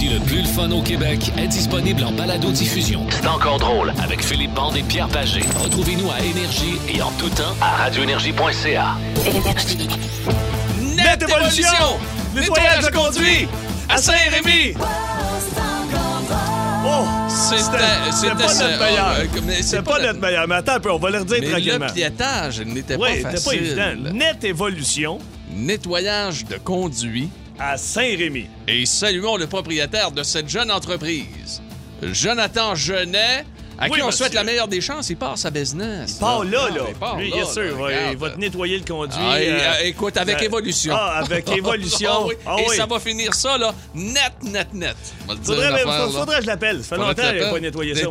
[0.00, 3.06] comédie le plus le fun au Québec est disponible en balado-diffusion.
[3.10, 5.40] C'est encore drôle avec Philippe Bande et Pierre Pagé.
[5.62, 8.96] Retrouvez-nous à Énergie et en tout temps à radioénergie.ca.
[10.96, 11.98] Net Évolution!
[12.34, 13.48] Nettoyage de conduit!
[13.88, 14.74] À Saint-Rémy!
[16.86, 17.04] Oh!
[17.28, 17.76] C'était-
[18.30, 19.06] pas notre meilleur.
[19.16, 20.48] Ah, mais c'est pas pas notre- meilleur.
[20.48, 21.86] Mais attends un peu, on va le redire Mais tranquillement.
[21.86, 23.60] le piétage n'était Oui, pas c'était pas facile.
[23.62, 24.12] évident.
[24.14, 25.18] Net Évolution
[25.52, 27.28] Nettoyage de conduit.
[27.60, 28.48] À Saint-Rémy.
[28.66, 31.60] Et saluons le propriétaire de cette jeune entreprise,
[32.02, 33.44] Jonathan Genet,
[33.78, 34.24] à Oui, qui on monsieur.
[34.24, 35.08] souhaite la meilleure des chances.
[35.08, 36.14] Il part sa business.
[36.14, 36.82] Part là, Ah, là.
[36.88, 39.16] il part Lui, bien sûr, là, il va- il te nettoyer le conduit.
[39.18, 40.94] Ah, euh, euh, écoute, avec euh, évolution.
[40.94, 42.10] Ah, avec évolution.
[42.12, 42.34] Ah oui.
[42.46, 42.76] Ah et oui.
[42.76, 44.96] ça va finir ça, là, net, net, net.
[45.42, 46.84] Faudrait, mais- affaire, faudrait que je l'appelle.
[46.84, 48.06] Ça fait Faudrait longtemps qu'il n'a pas nettoyé ça.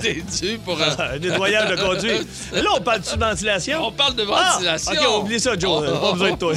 [0.00, 1.18] T'es- dû pour un...
[1.18, 2.18] Nettoyage de conduit.
[2.54, 3.84] Là, on parle de ventilation?
[3.84, 4.92] On parle de Ah, ventilation.
[4.92, 5.84] OK, oublie ça, Joe.
[5.92, 5.98] Oh.
[6.00, 6.54] Pas besoin de toi.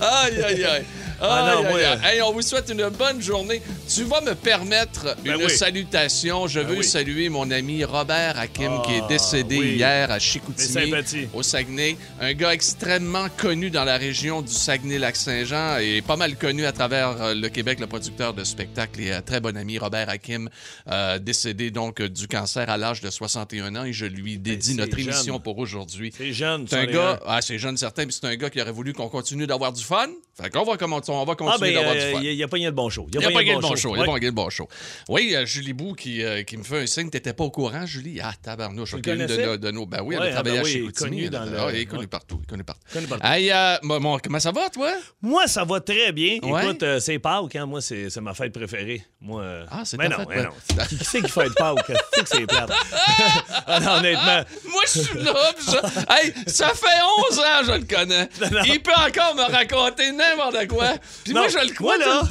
[0.00, 0.84] Aïe, aïe, aïe.
[1.20, 2.08] Ah non, Aïe, moi, aïe, euh.
[2.16, 3.62] Hey, on vous souhaite une bonne journée.
[3.88, 5.50] Tu vas me permettre Ben une oui.
[5.56, 6.46] salutation.
[6.46, 6.84] Je Ben veux oui.
[6.84, 9.74] saluer mon ami Robert Hakim qui est Ah, décédé oui.
[9.76, 10.92] hier à Chicoutimi,
[11.32, 11.96] au Saguenay.
[12.20, 17.20] Un gars extrêmement connu dans la région du Saguenay-Lac-Saint-Jean et pas mal connu à travers
[17.22, 20.48] euh, le Québec, le producteur de spectacles et euh, très bon ami Robert Hakim,
[20.90, 24.78] euh, décédé donc du cancer à l'âge de 61 ans et je lui dédie c'est
[24.78, 25.08] notre jeune.
[25.08, 26.12] émission pour aujourd'hui.
[26.16, 28.72] C'est jeune, C'est un gars, ah, c'est jeune certain, puis c'est un gars qui aurait
[28.72, 30.06] voulu qu'on continue d'avoir du fun.
[30.40, 30.76] Fait qu'on va,
[31.08, 32.20] on va Ah, continuer ben, d'avoir euh, du fun.
[32.22, 33.06] il y a pas gagné le bon show.
[33.12, 33.94] Il n'y a pas gagné le bon show.
[33.96, 34.68] Il a pas gagné le bon show.
[35.08, 37.10] Oui, euh, Julie Bou qui, euh, qui me fait un signe.
[37.10, 38.20] T'étais pas au courant, Julie?
[38.22, 38.90] Ah, tabarnouche.
[38.90, 39.86] Tu le OK, une de, de nos...
[39.86, 41.10] Ben oui, Ouais, elle a ah, travaillé ben à oui, Chicoutimi.
[41.10, 41.50] connu elle.
[41.52, 42.06] le- Ah, il est connu ouais.
[42.06, 42.40] partout.
[42.52, 42.82] Il est partout.
[42.92, 43.26] Connu partout.
[43.26, 44.92] Hey, euh, bon, comment ça va, toi?
[45.22, 46.38] Moi, ça va très bien.
[46.42, 46.64] Ouais.
[46.64, 47.66] Écoute, euh, c'est Pâques, hein?
[47.66, 49.04] Moi, c'est ma fête préférée.
[49.20, 50.84] Moi, euh, Ah, c'est mais non, fête mais non.
[50.88, 51.86] Qui, c'est qui fête Pâques?
[51.86, 52.70] Qui c'est que c'est plate?
[53.66, 54.42] ah, honnêtement.
[54.70, 55.34] Moi, je suis là.
[55.58, 55.80] ça...
[56.16, 56.86] Hey, ça fait
[57.30, 58.28] 11 ans, je le connais.
[58.66, 60.93] Il peut encore me raconter n'importe quoi.
[61.24, 62.30] Puis moi, je le crois là- tout le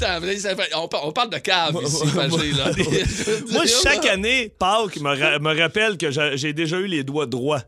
[0.72, 0.82] temps.
[0.84, 2.06] On, par- on parle de cave ici,
[2.58, 2.66] là.
[3.52, 7.62] Moi, chaque année, Pâques me, ra- me rappelle que j'ai déjà eu les doigts droits.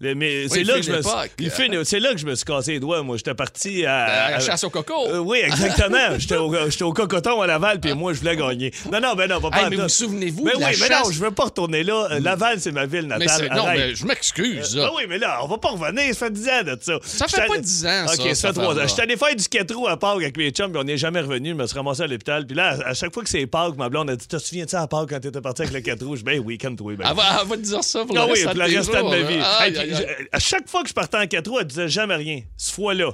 [0.00, 2.72] Le- mais c'est là que je me suis- c'est là que je me suis cassé
[2.72, 3.02] les doigts.
[3.02, 4.94] Moi, j'étais parti à, À la à- chasse au coco.
[5.08, 5.96] Euh, oui, exactement.
[6.18, 6.36] J'étais
[6.84, 8.72] au, cocoton à Laval, puis moi, je voulais gagner.
[8.92, 10.88] Non, non, ben non, pas Hey, pas mais vous souvenez-vous Mais de la oui, mais
[10.88, 11.12] non, chasse?
[11.12, 12.08] je veux pas retourner là.
[12.12, 13.50] Euh, Laval, c'est ma ville Mais natale.
[13.56, 14.76] non, mais je m'excuse.
[14.78, 14.90] Ah là.
[14.96, 16.14] oui, mais là, on va pas revenir.
[16.14, 16.98] Ça fait 10 ans de ça.
[17.02, 18.84] Ça fait pas allé- 10 ans, ça, OK, ça fait 3 affaire-là.
[18.84, 18.86] ans.
[18.88, 21.20] J'étais allé faire du 4 roues à Pâques avec mes chums, puis on n'est jamais
[21.20, 21.50] revenu.
[21.50, 22.46] Je me suis ramassé à l'hôpital.
[22.46, 24.86] Puis là, à chaque fois que c'est Pâques, ma blonde a dit Te souviens-tu à
[24.86, 26.94] Pâques quand t'étais parti avec le 4 roues Ben oui, calme-toi.
[26.96, 27.04] Ben.
[27.08, 27.16] Elle
[27.48, 29.87] va, te dire ça pour Ah le pour de de ma vie.
[30.32, 32.42] À chaque fois que je partais en 4 roues, elle disait jamais rien.
[32.56, 33.12] Ce fois-là.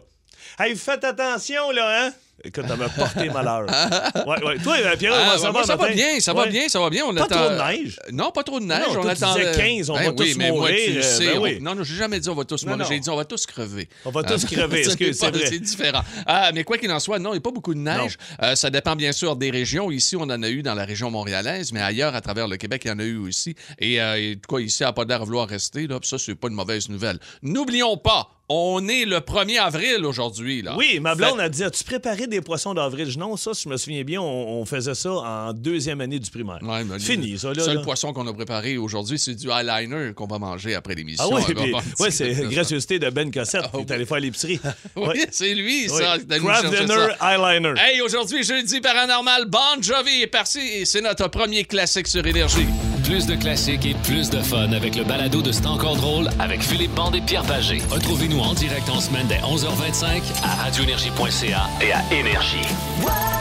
[0.59, 2.13] Hey, faites attention, là, hein?
[2.43, 3.65] Écoute, elle m'a porté malheur.
[4.27, 4.59] ouais, ouais.
[4.59, 5.67] Toi, euh, Pierre, Ah, ça moi, va?
[5.67, 5.95] ça va matin?
[5.95, 7.05] bien, ça va bien, ça va bien.
[7.07, 8.01] On Pas attend- trop de neige?
[8.13, 8.81] Non, pas trop de neige.
[8.93, 9.35] Non, on toi, tu attend.
[9.35, 11.27] disais euh, 15, on ben va oui, tous mais moi, mourir, tu le euh, sais,
[11.39, 11.63] ben on-.
[11.63, 12.85] Non, non, j'ai jamais dit on va tous mourir.
[12.87, 13.89] J'ai dit on va tous crever.
[14.05, 15.47] On va tous crever, c'est vrai.
[15.47, 16.03] C'est différent.
[16.27, 18.19] Ah, mais quoi qu'il en soit, non, il n'y a pas beaucoup de neige.
[18.43, 19.91] Euh, ça dépend bien sûr des régions.
[19.91, 22.83] Ici, on en a eu dans la région montréalaise, mais ailleurs, à travers le Québec,
[22.85, 23.55] il y en a eu aussi.
[23.79, 26.55] Et, euh, et quoi, ici, à pas d'air vouloir rester, là, ça, c'est pas une
[26.55, 27.19] mauvaise nouvelle.
[27.43, 30.61] N'oublions pas, on est le 1er avril aujourd'hui.
[30.63, 30.75] là.
[30.77, 33.09] Oui, ma blonde Fait- a dit As-tu préparé des poissons d'avril?
[33.19, 36.31] Non, ça, si je me souviens bien, on, on faisait ça en deuxième année du
[36.31, 36.59] primaire.
[36.63, 37.65] Ouais, mais Fini, ça, Le là.
[37.65, 37.83] seul là.
[37.83, 41.25] poisson qu'on a préparé aujourd'hui, c'est du eyeliner qu'on va manger après l'émission.
[41.33, 43.63] Ah oui, puis- ouais, c'est gracieuseté de Ben Cossette.
[43.65, 43.93] Ah Il est oui.
[43.93, 44.61] allé faire l'épicerie.
[44.97, 45.27] Oui, Ouais.
[45.31, 45.99] c'est lui, Oui.
[45.99, 46.17] ça.
[46.19, 47.33] nous Craft Dinner ça.
[47.35, 47.73] Eyeliner.
[47.79, 52.67] Hey, aujourd'hui, jeudi paranormal, Bon Jovi est parti et c'est notre premier classique sur Énergie.
[53.05, 56.63] Plus de classiques et plus de fun avec le balado de C'est encore drôle avec
[56.63, 57.83] Philippe Bande et Pierre Pagé.
[57.91, 63.34] Retrouvez-nous en direct en semaine dès 11h25 à radioénergie.ca et à Énergie.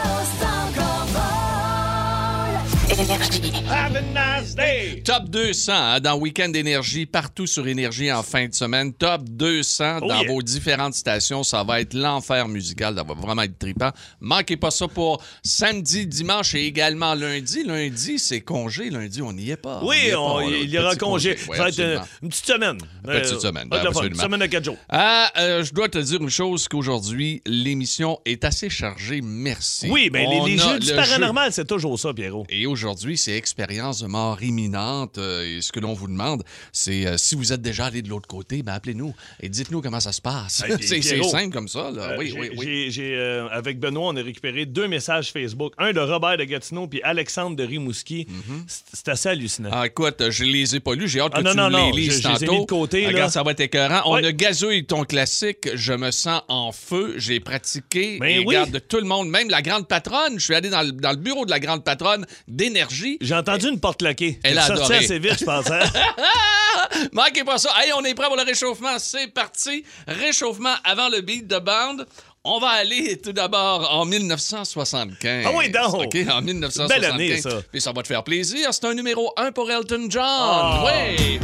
[2.96, 5.02] Have a nice day.
[5.04, 8.92] Top 200 hein, dans Week-end Énergie, partout sur Énergie en fin de semaine.
[8.92, 10.28] Top 200 Oh dans yeah.
[10.32, 11.42] vos différentes stations.
[11.42, 12.94] Ça va être l'enfer musical.
[12.94, 13.90] Ça va vraiment être trippant.
[14.20, 17.64] Manquez pas ça pour samedi, dimanche et également lundi.
[17.64, 18.90] Lundi, c'est congé.
[18.90, 19.80] Lundi, on n'y est pas.
[19.82, 20.20] Oui, n'y est pas.
[20.20, 21.36] on- a un il y aura congé.
[21.48, 22.78] Oui, ça va être une, petite semaine.
[23.08, 23.88] Une petite semaine, ben, fun.
[23.88, 24.14] absolument.
[24.14, 24.76] Une semaine de 4 jours.
[24.88, 29.20] Ah, euh, je dois te dire une chose qu'aujourd'hui, l'émission est assez chargée.
[29.20, 29.88] Merci.
[29.90, 32.46] Oui, bien, les, les jeux du paranormal, c'est toujours ça, Pierrot.
[32.48, 32.83] Et aujourd'hui,
[33.16, 35.18] c'est expérience de mort imminente.
[35.18, 36.42] Euh, et ce que l'on vous demande,
[36.72, 40.00] c'est euh, si vous êtes déjà allé de l'autre côté, ben appelez-nous et dites-nous comment
[40.00, 40.62] ça se passe.
[40.66, 41.90] Hey, c'est simple comme ça.
[41.90, 42.02] Là.
[42.12, 42.94] Euh, oui, oui, oui.
[42.98, 45.72] euh, avec Benoît, on a récupéré deux messages Facebook.
[45.78, 48.26] Un de Robert de Gatineau puis Alexandre de Rimouski.
[48.66, 49.70] C'est- C'est assez hallucinant.
[49.72, 51.08] Ah, écoute, je les ai pas lus.
[51.08, 52.48] J'ai hâte Ah, que non, tu non, me non, les lises je- je les ai
[52.48, 53.08] mis de côté, là.
[53.08, 54.02] Regarde, ça va être écœurant.
[54.06, 55.68] On a gazouille ton classique.
[55.74, 57.14] Je me sens en feu.
[57.18, 58.18] J'ai pratiqué.
[58.18, 58.46] Ben et oui.
[58.46, 60.38] regarde, de tout le monde, même la grande patronne.
[60.38, 62.26] Je suis allé dans le, dans le bureau de la grande patronne
[62.74, 63.16] d'énergie.
[63.20, 64.38] J'ai entendu une porte claquée.
[64.42, 65.70] Elle a sorti assez vite, je pense.
[65.70, 65.80] hein?
[67.12, 67.70] Manquez pas ça.
[67.80, 68.98] Hey, on est prêt pour le réchauffement.
[68.98, 69.84] C'est parti.
[70.06, 72.06] Réchauffement avant le beat de bande.
[72.46, 75.44] On va aller tout d'abord en 1975.
[75.46, 75.94] Ah oui, donc.
[75.94, 76.88] OK, en 1975.
[76.88, 77.62] Belle année, ça.
[77.72, 78.68] Puis ça va te faire plaisir.
[78.72, 80.22] C'est un numéro 1 pour Elton John.
[80.26, 80.84] Ah.
[80.84, 81.40] Oui.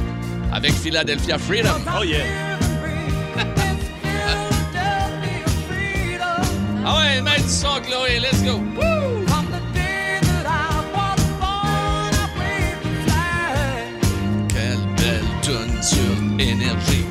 [0.53, 1.81] Avec Philadelphia Freedom.
[1.99, 2.25] Oh yeah.
[6.83, 8.19] Ah ouais, mets du son, Chloé.
[8.19, 8.53] Let's go.
[8.77, 9.00] Woo!
[16.41, 17.05] Énergie.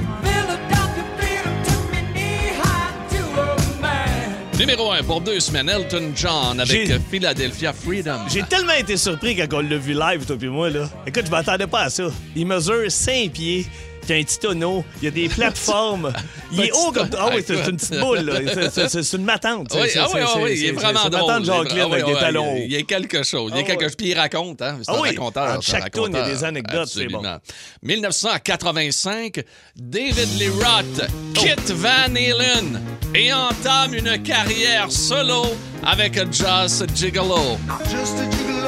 [4.59, 8.19] Numéro 1 pour deux semaines, Elton John avec Philadelphia Freedom.
[8.31, 10.89] J'ai tellement été surpris quand on l'a vu live, toi puis moi, là.
[11.07, 12.09] Écoute, je m'attendais pas à ça.
[12.35, 13.65] Il mesure 5 pieds.
[14.09, 16.11] Il y a un petit tonneau, il y a des plateformes.
[16.51, 17.09] Il est haut comme.
[17.17, 18.69] Ah oui, c'est une petite boule, là.
[18.71, 19.67] C'est- une matante.
[19.75, 21.27] Oui, C'est- ah oui, ah oui, il est vraiment c'est une drôle.
[21.41, 23.51] matante Jacqueline Ah avec des ouais, talons Il y a quelque chose.
[23.53, 23.95] Il y a Ah quelque chose.
[23.95, 24.77] Puis il raconte, hein?
[24.81, 25.61] C'est Ah un oui, raconteur.
[25.61, 27.19] chaque toune, il y a des anecdotes, c'est bon.
[27.19, 27.39] Absolument.
[27.83, 29.43] 1985,
[29.75, 32.81] David Lee Roth quitte Van Halen
[33.13, 35.43] et entame une carrière solo
[35.85, 37.57] avec Joss Gigolo.
[37.89, 38.58] Just a gigolo,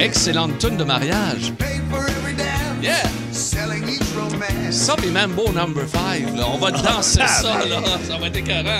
[0.00, 1.52] Excellente tune de mariage.
[2.80, 3.02] Yeah.
[3.32, 4.72] selling each romance.
[4.72, 6.36] Ça, puis Mambo Number 5.
[6.36, 6.46] Là.
[6.52, 7.80] On va danser ça, là.
[8.06, 8.78] Ça va être écœurant.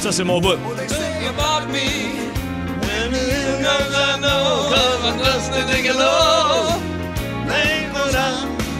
[0.00, 0.56] Ça, c'est mon bout.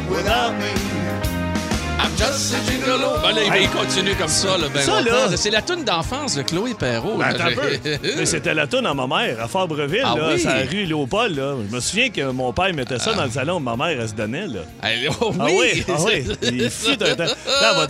[0.08, 0.85] Without me?
[2.18, 3.32] Just a.
[3.32, 5.36] Ben il- continue comme ça, là, ben Ça, là.
[5.36, 7.18] C'est la tune d'enfance de Chloé Perrault.
[7.18, 7.34] Ben.
[8.16, 10.42] Mais c'était la toune à ma mère, à Fabreville, Ah là, oui?
[10.44, 11.36] la rue Léopold.
[11.36, 11.54] Là.
[11.68, 14.46] Je me souviens que mon père mettait ça dans le salon, ma mère, se donnait.
[14.46, 14.60] Là.
[15.20, 16.24] Oh, Ah oui, ah oui.
[16.42, 17.24] Il fut un temps.
[17.24, 17.34] Là,
[17.72, 17.88] elle va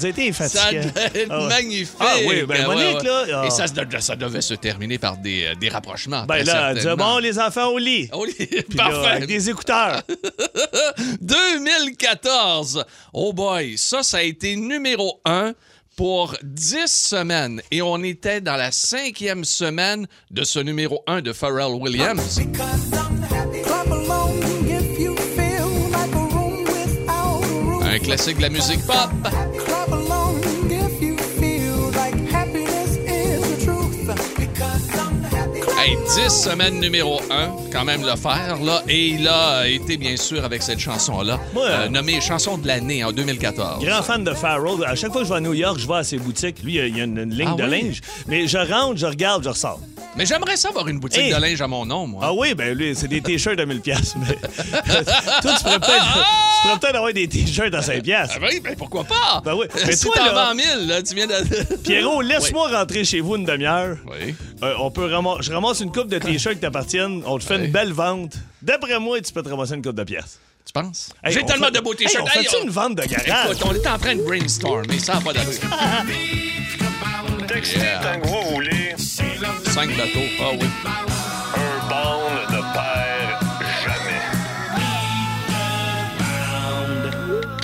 [0.49, 1.97] Ça devait être Ah magnifique.
[2.01, 3.47] Ah oui, ben, Monique, là, ah.
[3.47, 3.67] Et ça,
[4.01, 6.25] ça devait se terminer par des, euh, des rapprochements.
[6.25, 8.09] Ben là, elle bon, les enfants au lit.
[8.13, 9.07] Oh, Puis là, Parfait.
[9.09, 10.03] avec des écouteurs.
[11.21, 12.85] 2014.
[13.13, 15.55] Oh boy, ça, ça a été numéro un
[15.95, 17.61] pour 10 semaines.
[17.71, 22.41] Et on était dans la cinquième semaine de ce numéro 1 de Pharrell Williams.
[27.83, 29.11] Un classique de la musique pop.
[35.87, 38.83] Hey, 10 semaines numéro 1, quand même le faire, là.
[38.89, 41.63] Et il a été, bien sûr, avec cette chanson-là, Ouais.
[41.65, 43.85] euh, nommée chanson de l'année en 2014.
[43.85, 44.85] Grand fan de Farrell.
[44.85, 46.65] À chaque fois que je vais à New York, je vais à ses boutiques.
[46.65, 47.83] Lui, il y a- une, une ligne Ah de oui?
[47.83, 48.01] linge.
[48.27, 49.79] Mais je rentre, je regarde, je ressors.
[50.17, 52.23] Mais j'aimerais ça avoir une boutique de linge à mon nom, moi.
[52.25, 54.15] Ah oui, ben lui, c'est des t-shirts à 1000 pièces.
[54.17, 54.35] Mais...
[54.35, 55.41] toi, ah!
[55.43, 58.31] tu pourrais peut-être avoir des t-shirts à 5 pièces.
[58.35, 59.43] Ah oui, ben pourquoi pas?
[59.45, 59.67] Ben oui.
[59.87, 61.35] Mais si toi, t'en vends 1000, là, tu viens de...
[61.85, 63.99] Pierrot, laisse-moi rentrer chez vous une demi-heure.
[64.07, 64.35] Oui.
[64.63, 65.43] Euh, on peut ramasser...
[65.43, 67.23] Je ramasse une coupe de t-shirts qui t'appartiennent.
[67.27, 68.37] On te fait une belle vente.
[68.63, 70.41] D'après moi, tu peux te ramasser une coupe de pièces.
[70.65, 71.11] Tu penses?
[71.27, 72.25] J'ai tellement de beaux t-shirts.
[72.25, 73.51] On fait une vente de garage?
[73.51, 74.99] Écoute, on est en train de brainstormer.
[74.99, 75.53] Ça n'a pas d'allure.
[77.47, 78.86] Textez, yeah.
[79.77, 80.21] 25 bateaux.
[80.41, 80.67] Ah oui.
[81.55, 83.45] Un bond ne perd
[83.85, 84.23] jamais.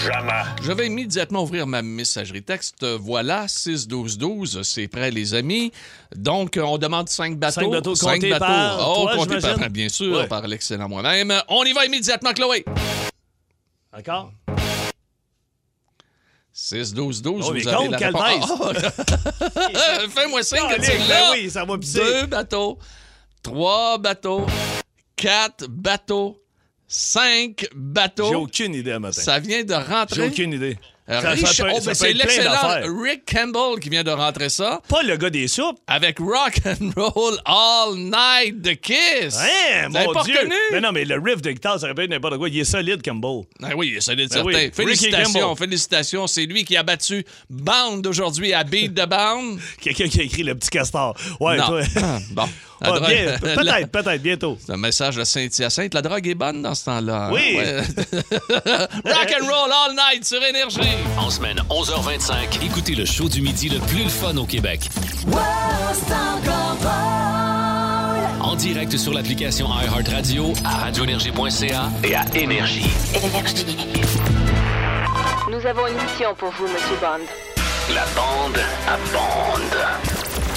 [0.05, 0.43] Jamais.
[0.63, 2.85] Je vais immédiatement ouvrir ma messagerie texte.
[2.85, 5.73] Voilà, 6-12-12, c'est prêt, les amis.
[6.15, 7.63] Donc, on demande 5 bateaux.
[7.63, 8.45] 5 bateaux, cinq comptés bateaux.
[8.45, 11.33] Par oh, toi, comptés bien sûr, par l'excellent moi-même.
[11.49, 12.63] On y va immédiatement, Chloé.
[13.91, 14.33] D'accord?
[16.55, 18.53] 6-12-12, Oh, vous avez la réponse.
[19.75, 21.33] Ah, Fais-moi signe que tu l'as.
[21.33, 21.99] oui, ça va pisser.
[22.01, 22.79] Deux bateaux,
[23.43, 24.45] trois bateaux,
[25.17, 26.43] quatre bateaux,
[26.87, 28.35] cinq J'ai bateaux.
[28.43, 29.21] aucune idée à matin.
[29.23, 30.17] Ça vient de rentrer.
[30.17, 30.79] J'ai aucune idée.
[31.09, 32.53] Euh, Rich- oh, ben, c'est l'excellent.
[33.03, 35.79] Rick Campbell qui vient de rentrer ça Pas le gars des soupes.
[35.89, 39.37] avec Rock and Roll All Night de Kiss.
[39.37, 40.37] Hein, Vous mon pas Dieu.
[40.37, 40.55] reconnu?
[40.71, 42.49] Mais non, mais le riff de guitare, ça répète n'importe quoi.
[42.49, 43.43] Il est solide, Campbell.
[43.65, 44.47] Ah oui, il est solide, Ben certain.
[44.47, 46.27] oui, Félicitations, félicitations.
[46.29, 49.59] C'est lui qui a battu Bound aujourd'hui à Beat the Bound.
[49.81, 51.17] Quelqu'un qui a écrit le petit castor.
[51.41, 51.67] Ouais, non.
[51.67, 51.81] toi.
[52.31, 52.45] bon.
[52.83, 54.59] Drogue- bien, la- peut-être, peut-être, bientôt.
[54.65, 55.95] C'est un message de Saint-Hyacinthe.
[55.95, 57.27] La drogue est bonne dans ce temps-là.
[57.27, 57.31] hein?
[57.33, 57.55] Oui.
[57.57, 57.77] Ouais.
[58.57, 60.81] Rock and roll all night sur Énergie.
[61.19, 64.89] En semaine 11h25, écoutez le show du midi le plus le fun au Québec.
[68.41, 72.91] En direct sur l'application iHeartRadio, à radioénergie.ca et à Énergie.
[75.51, 77.25] Nous avons une mission pour vous, Monsieur Bond.
[77.95, 78.59] La bande
[78.89, 79.63] à bande.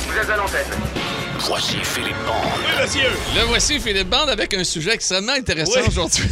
[0.08, 1.25] Vous êtes à l'antenne.
[1.40, 2.34] Voici Philippe Bond.
[2.58, 3.10] Oui, monsieur.
[3.36, 5.88] Le voici Philippe Bande avec un sujet extrêmement intéressant Oui.
[5.88, 6.24] aujourd'hui.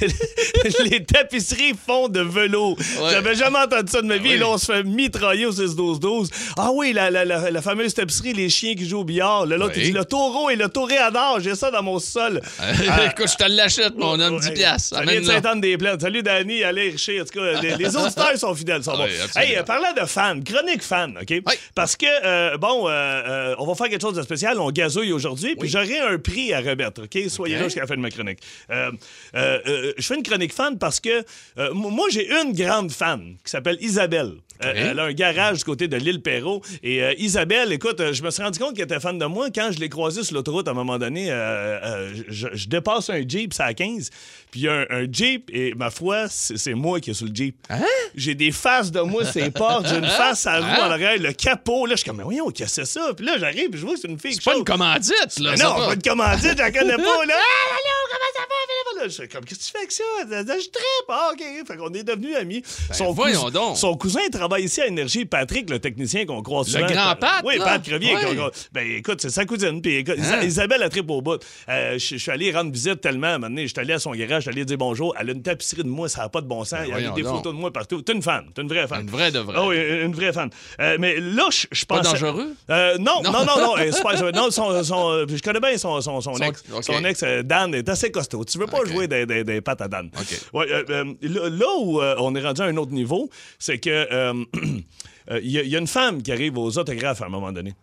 [0.90, 2.76] les tapisseries font de velours.
[2.78, 3.10] Ouais.
[3.10, 4.30] J'avais jamais entendu ça de ma vie.
[4.30, 4.38] oui.
[4.38, 6.28] Là, on se fait mitrailler au 6-12-12.
[6.56, 9.46] Ah oui, la, la, la, la fameuse tapisserie, les chiens qui jouent au billard.
[9.46, 9.82] Là, L'autre, Oui.
[9.82, 11.40] il dit le taureau et le toréador.
[11.40, 12.40] J'ai ça dans mon sol.
[12.58, 12.72] Ah.
[13.10, 14.54] Écoute, je te l'achète, mon homme, 10 Ouais.
[14.54, 14.96] piastres.
[14.96, 15.26] Ça vient de.
[15.26, 16.00] Sainte-Anne-des-Plaines.
[16.00, 17.20] Salut, Danny, allez, Richer.
[17.20, 19.06] En tout cas, les, les auditeurs sont fidèles, sont bons.
[19.36, 21.26] Hey, euh, parlant de fans, chronique fan, OK?
[21.30, 21.54] Oui.
[21.74, 24.35] Parce que, euh, bon, euh, euh, on va faire quelque chose de spécial.
[24.58, 27.18] On gazouille aujourd'hui, puis j'aurai un prix à remettre, OK?
[27.28, 27.60] Soyez OK.
[27.60, 28.38] là jusqu'à la fin de ma chronique.
[28.70, 28.90] Euh,
[29.34, 31.24] euh, euh, je fais une chronique fan parce que
[31.72, 34.34] moi, j'ai une grande fan qui s'appelle Isabelle.
[34.58, 36.62] Elle a un garage du côté de l'île Perrault.
[36.82, 39.78] Et Isabelle, écoute, je me suis rendu compte qu'elle était fan de moi quand je
[39.78, 41.26] l'ai croisée sur l'autoroute à un moment donné.
[42.28, 44.10] je, je dépasse un Jeep, c'est à 15.
[44.50, 47.26] Puis il y a un, un Jeep, et ma foi, c'est moi qui est sur
[47.26, 47.56] le Jeep.
[48.14, 49.86] J'ai des faces de moi, c'est portes.
[49.88, 51.86] J'ai une face à roue en arrière, le capot.
[51.86, 53.12] Là, je suis comme, mais voyons, qu'est-ce que c'est ça?
[53.14, 55.50] Puis là, j'arrive, puis je vois que c'est une fille C'est pas une commandite, là.
[55.52, 57.34] Mais non, pas de commandite, je la connais pas, là.
[57.68, 59.02] Ah, allô, comment ça va?
[59.02, 60.04] Là, Je comme, qu'est-ce que tu fais avec ça?
[60.56, 61.08] Je trippe.
[61.08, 61.42] Ah, OK.
[61.66, 62.62] Fait qu'on est devenus amis.
[62.92, 63.76] son, Ben, voyons cousin, donc.
[63.76, 65.24] son cousin travaille ici à Énergie.
[65.26, 66.86] Patrick, le technicien qu'on croise Le souvent.
[66.86, 67.64] grand Pat, Oui, là?
[67.64, 68.16] Pat Crevier.
[68.72, 69.82] Ben, écoute, c'est sa cousine.
[69.82, 70.42] Puis, écoute, Hein?
[70.42, 71.38] Isabelle a trippé au bout.
[71.68, 73.26] Euh, je suis allé rendre visite tellement.
[73.26, 75.14] À un moment donné, je suis allé à son garage, je suis allé dire bonjour.
[75.20, 76.80] Elle a une tapisserie de moi, ça n'a pas de bon sens.
[76.84, 77.36] Il y a Ben, des donc.
[77.36, 78.00] photos de moi partout.
[78.02, 78.46] T'es une fan.
[78.54, 79.02] T'es une vraie fan.
[79.02, 79.54] Une vraie de vraie.
[79.58, 80.48] Ah oui, une vraie fan.
[80.80, 82.54] Euh, mais là, je, je Pas dangereux?
[82.70, 83.32] Euh, non, Non.
[83.32, 83.76] non, non,
[84.34, 84.50] non.
[84.50, 86.64] son- son, euh, je connais bien son, son, ex.
[86.82, 88.44] Son ex, euh, Dan, est assez costaud.
[88.44, 90.10] Tu veux pas jouer des, des, des pattes à Dan.
[90.52, 94.32] Ouais, euh, euh, là, où euh, on est rendu à un autre niveau, c'est que
[95.42, 97.52] il y, a- il y a une femme qui arrive aux autographes à un moment
[97.52, 97.74] donné.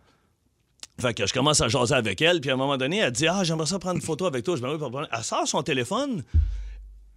[1.00, 3.26] Fait que je commence à jaser avec elle, puis à un moment donné, elle dit
[3.26, 4.56] Ah, j'aimerais ça prendre une photo avec toi.
[4.56, 4.78] Je me.
[5.12, 6.22] Elle sort son téléphone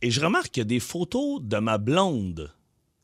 [0.02, 2.52] et je remarque qu'il y a des photos de ma blonde,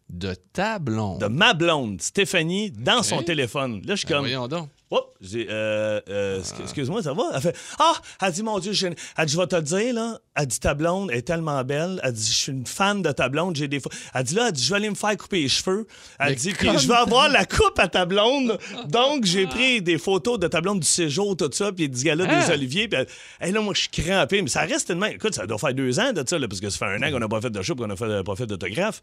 [0.10, 1.22] De ta blonde.
[1.22, 3.82] de ma blonde, Stéphanie, dans son téléphone.
[3.86, 4.70] Là, je suis Ben, comme voyons donc.
[4.92, 7.24] Oh, j'ai, euh, euh, excu- excuse-moi, ça va?
[7.34, 7.94] Elle fait Ah!
[8.22, 10.20] Elle dit, mon Dieu, je, elle dit, je vais te le dire, là.
[10.36, 12.00] Elle dit, ta blonde est tellement belle.
[12.04, 13.56] Elle dit, je suis une fan de ta blonde.
[13.56, 13.92] J'ai des fois.
[14.14, 15.88] Elle dit, là, elle dit, je vais aller me faire couper les cheveux.
[16.20, 18.60] Elle Mais dit, puis je vais avoir la coupe à ta blonde.
[18.90, 22.16] Donc, j'ai pris des photos de ta blonde du séjour, tout ça, puis du Hein?
[22.16, 22.88] des Oliviers.
[22.88, 23.00] Puis
[23.40, 24.42] elle- là, moi, je suis crampé.
[24.44, 25.08] Mais ça reste tellement.
[25.08, 27.12] Écoute, ça doit faire deux ans de ça, là, parce que ça fait un an
[27.12, 29.02] qu'on n'a pas fait de show, qu'on n'a pas fait d'autographe.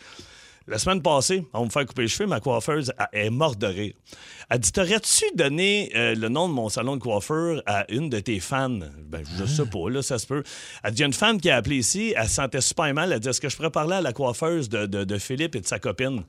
[0.66, 3.66] La semaine passée, on me faire couper les cheveux, ma coiffeuse elle est morte de
[3.66, 3.94] rire.
[4.50, 8.20] Elle dit T'aurais-tu donné euh, le nom de mon salon de coiffure à une de
[8.20, 8.68] tes fans?
[8.68, 10.42] Ben, je sais pas, là, ça se peut.
[10.84, 12.92] Elle dit Il y a une femme qui a appelé ici, elle se sentait super
[12.94, 13.12] mal.
[13.12, 15.60] Elle dit Est-ce que je pourrais parler à la coiffeuse de, de- de Philippe et
[15.60, 16.22] de sa copine?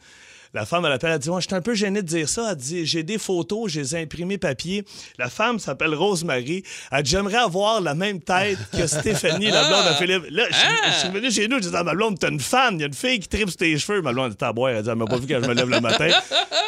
[0.53, 2.48] La femme, elle appelle, elle dit Moi, je suis un peu gênée de dire ça.
[2.51, 4.84] Elle dit J'ai des photos, je les ai imprimées papier.
[5.17, 6.63] La femme s'appelle Rosemary.
[6.91, 10.25] Elle dit J'aimerais avoir la même tête que Stéphanie, la blonde de Philippe.
[10.29, 12.39] Là, je, suis- je suis venu chez nous, je disais à ma blonde T'as une
[12.39, 14.01] fan, il y a une fille qui tripe sur tes cheveux.
[14.01, 15.79] Ma blonde à boire, elle dit Elle m'a pas vu quand je me lève le
[15.79, 16.10] matin.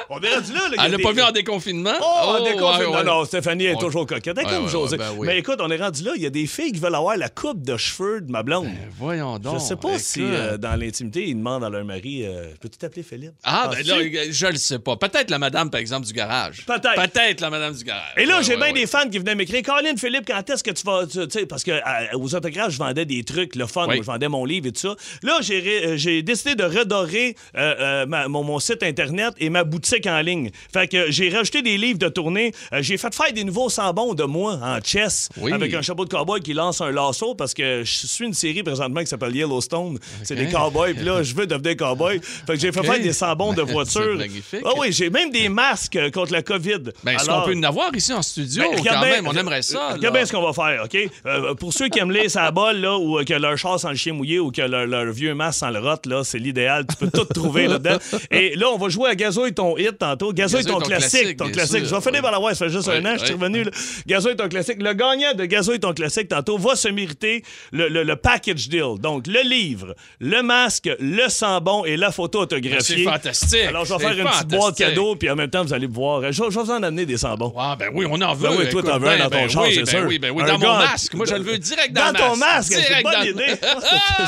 [0.09, 0.59] On est rendu là.
[0.69, 1.91] là, Elle l'a des- pas vu en déconfinement?
[2.01, 2.05] Oh,
[2.39, 2.91] en déconfinement.
[2.91, 3.03] ouais, ouais.
[3.03, 4.39] Non, non, Stéphanie est toujours coquette.
[4.43, 4.97] Comme José.
[4.97, 5.27] ben oui.
[5.27, 6.11] Mais écoute, on est rendu là.
[6.15, 8.67] Il y a des filles qui veulent avoir la coupe de cheveux de ma blonde.
[8.97, 9.55] Voyons donc.
[9.59, 13.03] je sais pas si euh, dans l'intimité, ils demandent à leur mari euh, Peux-tu t'appeler
[13.03, 13.33] Philippe?
[13.43, 14.95] Ah, ben là, je le sais pas.
[14.97, 16.65] Peut-être la madame, par exemple, du garage.
[16.65, 16.95] Peut-être.
[16.95, 18.13] Peut-être la madame du garage.
[18.17, 18.73] Et là, Ouais, j'ai ouais, bien ouais.
[18.73, 21.05] des fans qui venaient m'écrire Colin, Philippe, quand est-ce que tu vas.
[21.05, 21.81] Tu sais, parce que euh,
[22.17, 23.97] aux autographes, je vendais des trucs, le fun, Oui.
[23.97, 24.95] je vendais mon livre et tout ça.
[25.23, 29.63] Là, j'ai euh, j'ai décidé de redorer euh, ma- mon, mon site Internet et ma
[29.63, 30.51] boutique en ligne.
[30.73, 32.53] Fait que j'ai rajouté des livres de tournée.
[32.79, 35.51] J'ai fait faire des nouveaux sambons de moi en chess Oui.
[35.53, 38.63] avec un chapeau de cowboy qui lance un lasso parce que je suis une série
[38.63, 39.97] présentement qui s'appelle Yellowstone.
[40.23, 40.93] C'est des cowboys.
[40.93, 42.19] Puis là, je veux devenir cowboy.
[42.21, 44.01] Fait que j'ai fait faire des sambons de Ben, voiture.
[44.03, 44.61] c'est magnifique.
[44.65, 46.79] Ah oui, j'ai même des masques euh, contre la COVID.
[47.03, 49.27] Ben, est-ce Alors- qu'on peut en avoir ici en studio, ben, quand bien- même?
[49.27, 49.77] On aimerait ça.
[49.89, 49.93] là.
[49.93, 50.97] Regarde bien ce qu'on va faire, OK?
[51.25, 53.89] Euh, pour ceux qui aiment lire sa balle, là, ou euh, que leur char sans
[53.89, 56.85] le chien mouillé, ou que leur, leur vieux masque sans le rot, là, c'est l'idéal.
[56.87, 57.97] Tu peux tout trouver là-dedans.
[58.31, 60.33] Et là, on va jouer à Gazouille ton hit tantôt.
[60.33, 61.19] Gazouille ton, Gazouille ton classique.
[61.21, 61.77] classique, ton bien classique.
[61.79, 62.21] sûr, Je vais finir oui.
[62.21, 63.39] par la voir, ça fait juste Oui, un an, je suis oui.
[63.39, 63.63] revenu.
[63.63, 63.71] Là.
[64.07, 64.81] Gazouille ton classique.
[64.81, 68.99] Le gagnant de Gazouille ton classique tantôt va se mériter le, le- le package deal.
[68.99, 72.97] Donc, le livre, le masque, le sambon et la photo autographiée.
[72.97, 73.52] C'est fantastique.
[73.67, 76.21] Alors, je vais faire une petite boîte cadeau, puis en même temps, vous allez voir.
[76.23, 77.53] Je, je vais vous en amener des sambons.
[77.57, 78.49] Ah, ben oui, on en veut.
[78.49, 80.05] Ben oui, toi, t'en veux un ben, dans ton ben char, oui, c'est ben sûr.
[80.07, 81.13] Oui, ben oui, Un dans mon gars- masque.
[81.13, 82.71] Moi, je le veux direct dans, Dans le ton masque.
[82.71, 83.55] masque, c'est une Direct bonne dans- idée.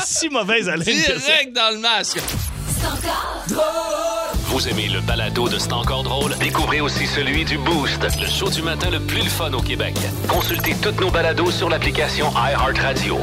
[0.20, 0.84] si mauvaise haleine.
[0.84, 2.18] Direct dans le masque.
[4.48, 6.34] Vous aimez le balado de C'est encore drôle?
[6.38, 9.94] Découvrez aussi celui du Boost, le show du matin le plus le fun au Québec.
[10.28, 13.18] Consultez toutes nos balados sur l'application iHeartRadio.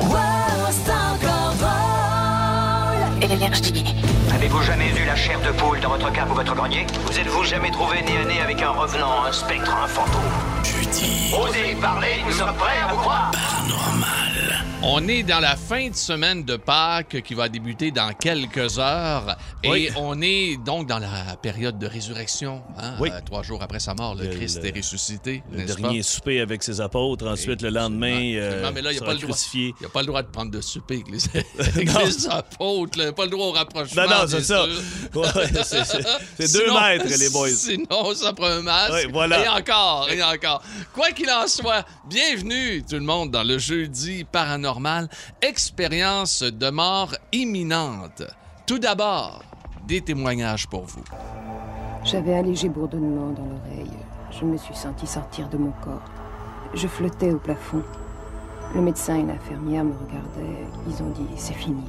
[3.24, 3.96] Et l'énergie.
[4.34, 6.86] Avez-vous jamais eu la chair de poule dans votre cave ou votre grenier?
[7.06, 10.22] Vous êtes-vous jamais trouvé nez à nez avec un revenant, un spectre, un fantôme?
[10.64, 11.34] Jeudi.
[11.34, 13.32] Osez parler, nous sommes prêts à vous croire
[14.86, 19.38] On est dans la fin de semaine de Pâques qui va débuter dans quelques heures.
[19.64, 19.86] Oui.
[19.86, 22.62] Et on est donc dans la période de résurrection.
[22.78, 23.10] hein, Oui.
[23.10, 25.42] euh, trois jours après sa mort, le, Le- Christ le- est ressuscité.
[25.54, 26.04] Le dernier pas?
[26.04, 28.72] souper avec ses apôtres, ensuite le lendemain, euh, absolument.
[28.76, 29.74] mais là, il n'y a, sera crucifié.
[29.80, 32.00] il y a pas le droit de prendre de souper avec les, avec Non.
[32.06, 33.00] les apôtres.
[33.00, 33.14] là.
[33.14, 34.04] Pas le droit au rapprochement.
[34.04, 34.66] Non, non, c'est ça.
[35.16, 35.26] Ouais,
[35.64, 37.50] c'est- deux Sinon- mètres, les boys.
[37.50, 38.92] Sinon, ça prend un masque.
[38.92, 39.46] Ouais, voilà.
[39.46, 40.62] Et encore, et encore.
[40.94, 45.10] Quoi qu'il en soit, bienvenue tout le monde dans le jeudi paranormal,
[45.42, 48.22] expérience de mort imminente.
[48.68, 49.44] Tout d'abord,
[49.88, 51.04] des témoignages pour vous.
[52.04, 53.98] J'avais un léger bourdonnement dans l'oreille.
[54.30, 56.08] Je me suis senti sortir de mon corps.
[56.76, 57.82] Je flottais au plafond.
[58.76, 60.68] Le médecin et l'infirmière me regardaient.
[60.88, 61.84] Ils ont dit c'est fini.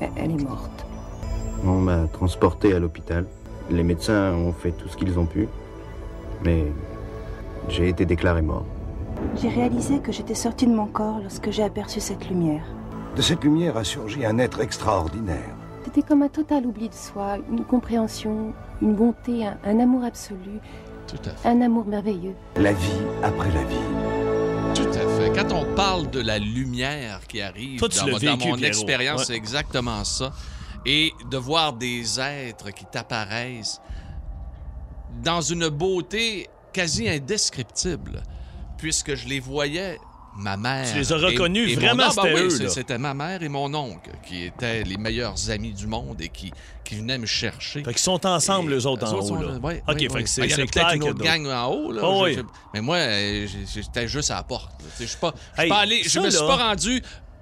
[0.00, 0.86] Elle, elle est morte.
[1.64, 3.24] On m'a transporté à l'hôpital.
[3.70, 5.48] Les médecins ont fait tout ce qu'ils ont pu.
[6.44, 6.66] Mais
[7.68, 8.66] j'ai été déclaré mort.
[9.40, 12.64] J'ai réalisé que j'étais sortie de mon corps lorsque j'ai aperçu cette lumière.
[13.16, 15.56] De cette lumière a surgi un être extraordinaire.
[15.84, 20.60] C'était comme un total oubli de soi, une compréhension, une bonté, un, un amour absolu,
[21.08, 21.48] Tout à fait.
[21.48, 22.34] un amour merveilleux.
[22.56, 24.74] La vie après la vie.
[24.74, 25.32] Tout à fait.
[25.34, 28.58] Quand on parle de la lumière qui arrive Toi, dans, mon- dans vécu, mon Pierrot.
[28.64, 29.24] expérience, Ouais.
[29.26, 30.32] c'est exactement ça.
[30.86, 33.80] Et de voir des êtres qui t'apparaissent
[35.22, 38.22] dans une beauté quasi indescriptible,
[38.82, 39.96] puisque je les voyais,
[40.36, 40.90] ma mère.
[40.90, 42.68] Tu les as reconnus, et vraiment, Ah, ben c'était oui, là.
[42.70, 46.50] C'était ma mère et mon oncle, qui étaient les meilleurs amis du monde et qui,
[46.84, 47.84] qui venaient me chercher.
[47.84, 49.22] Fait qu'ils sont ensemble, Et eux autres, en haut.
[49.22, 49.58] sont- là.
[49.62, 50.22] ouais, OK, ouais, fait ouais.
[50.24, 51.92] que c'est Ben, Il y a une autre gang en haut.
[51.92, 52.36] Là, Oh, oui.
[52.74, 54.72] mais moi, euh, j'ai- j'étais juste à la porte.
[54.98, 57.00] Je suis pas, Hey, pas allé, je me suis pas rendu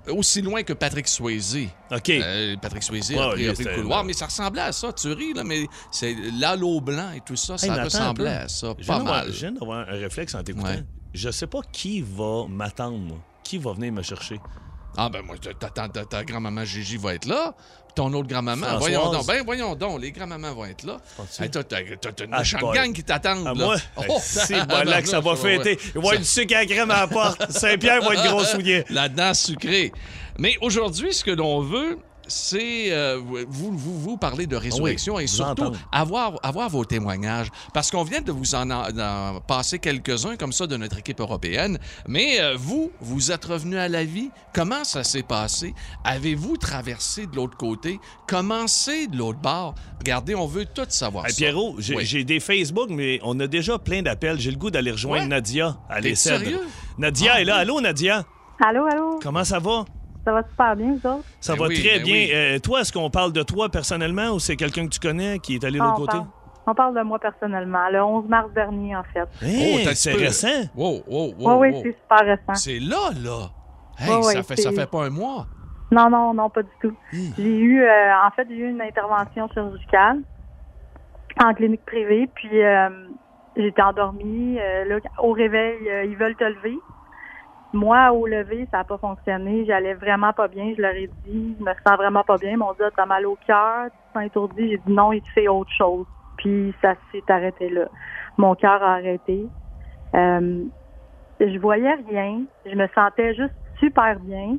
[0.09, 1.69] aussi loin que Patrick Swayze.
[1.93, 2.09] OK.
[2.11, 4.73] Euh, Patrick Swayze Ouais, a pris, lui, a pris le couloir, mais ça ressemblait à
[4.73, 4.93] ça.
[4.93, 8.75] Tu ris, là, mais c'est l'halo blanc et tout ça, Hey, ça ressemblait à ça.
[8.87, 9.31] Pas mal.
[9.31, 10.67] Viens d'avoir un réflexe en t'écoutant.
[10.69, 10.83] Ouais.
[11.15, 13.19] Je sais pas qui va m'attendre, moi.
[13.43, 14.39] Qui va venir me chercher?
[14.97, 17.55] Ah, ben moi, ta, grand-maman Gigi va être là.
[17.95, 20.99] Ton autre grand-maman, voyons donc, ben voyons donc, les grands-mamans vont être là.
[21.41, 23.47] Hey, t'as une Ah, méchante gang qui t'attendent.
[23.47, 23.55] À là.
[23.55, 23.77] moi?
[24.09, 25.73] Oh, c'est voilà que ça va fêter.
[25.73, 27.51] Il va y avoir Ça- du sucre à crème à la porte.
[27.51, 28.85] Saint-Pierre va être gros soulier.
[28.91, 29.93] La dent sucrée.
[30.39, 31.99] Mais aujourd'hui, ce que l'on veut,
[32.31, 37.49] c'est euh, vous, vous, vous parler de résurrection Oui, et surtout avoir, avoir vos témoignages.
[37.75, 41.79] Parce qu'on vient de vous en, en passer quelques-uns comme ça de notre équipe européenne.
[42.09, 44.31] Mais euh, vous, vous êtes revenu à la vie.
[44.55, 45.75] Comment ça s'est passé?
[46.05, 48.01] Avez-vous traversé de l'autre côté?
[48.27, 49.75] Comment c'est de l'autre bord?
[49.99, 51.37] Regardez, on veut tout savoir Hey, ça.
[51.39, 52.25] Pierrot, j'ai Oui.
[52.25, 54.39] des Facebook, mais on a déjà plein d'appels.
[54.41, 55.29] J'ai le goût d'aller rejoindre Ouais.
[55.29, 56.39] Nadia à T'es Les Cèdres.
[56.45, 56.61] sérieux?
[56.97, 57.55] Nadia Ah, est là.
[57.57, 57.61] oui?
[57.63, 58.25] Allô, Nadia?
[58.65, 59.19] Allô, allô?
[59.23, 59.85] Comment ça va?
[60.25, 61.25] Ça va super bien, vous autres?
[61.41, 62.15] Ça Ben va oui, très ben bien.
[62.15, 62.31] oui.
[62.35, 65.55] Euh, toi, est-ce qu'on parle de toi personnellement ou c'est quelqu'un que tu connais qui
[65.55, 66.13] est allé de l'autre côté?
[66.19, 66.27] parle,
[66.67, 69.27] on parle de moi personnellement, le 11 mars dernier, en fait.
[69.43, 70.69] Hey, Oh, c'est récent.
[70.75, 71.83] Wow, wow, wow, oui, oui, wow.
[71.85, 72.55] c'est super récent.
[72.55, 73.51] C'est là, là.
[73.99, 75.47] Hey, ça, fait, ça fait pas un mois.
[75.91, 76.95] Non, non, non, pas du tout.
[77.13, 77.31] Hmm.
[77.37, 80.21] J'ai eu, euh, en fait, j'ai eu une intervention chirurgicale
[81.43, 82.89] en clinique privée, puis euh,
[83.57, 84.59] j'étais endormie.
[84.61, 86.79] euh, là, au réveil, euh, ils veulent te lever.
[87.73, 89.65] Moi, au lever, ça n'a pas fonctionné.
[89.65, 90.73] J'allais vraiment pas bien.
[90.77, 92.51] Je leur ai dit, je me sens vraiment pas bien.
[92.51, 94.71] Ils m'ont dit, Ah, t'as mal au cœur, tu te étourdi.
[94.71, 96.07] J'ai dit non, il te fait autre chose.
[96.37, 97.89] Puis ça s'est arrêté là.
[98.39, 99.47] Mon cœur a arrêté.
[100.15, 100.65] Euh,
[101.39, 102.45] je voyais rien.
[102.65, 104.57] Je me sentais juste super bien.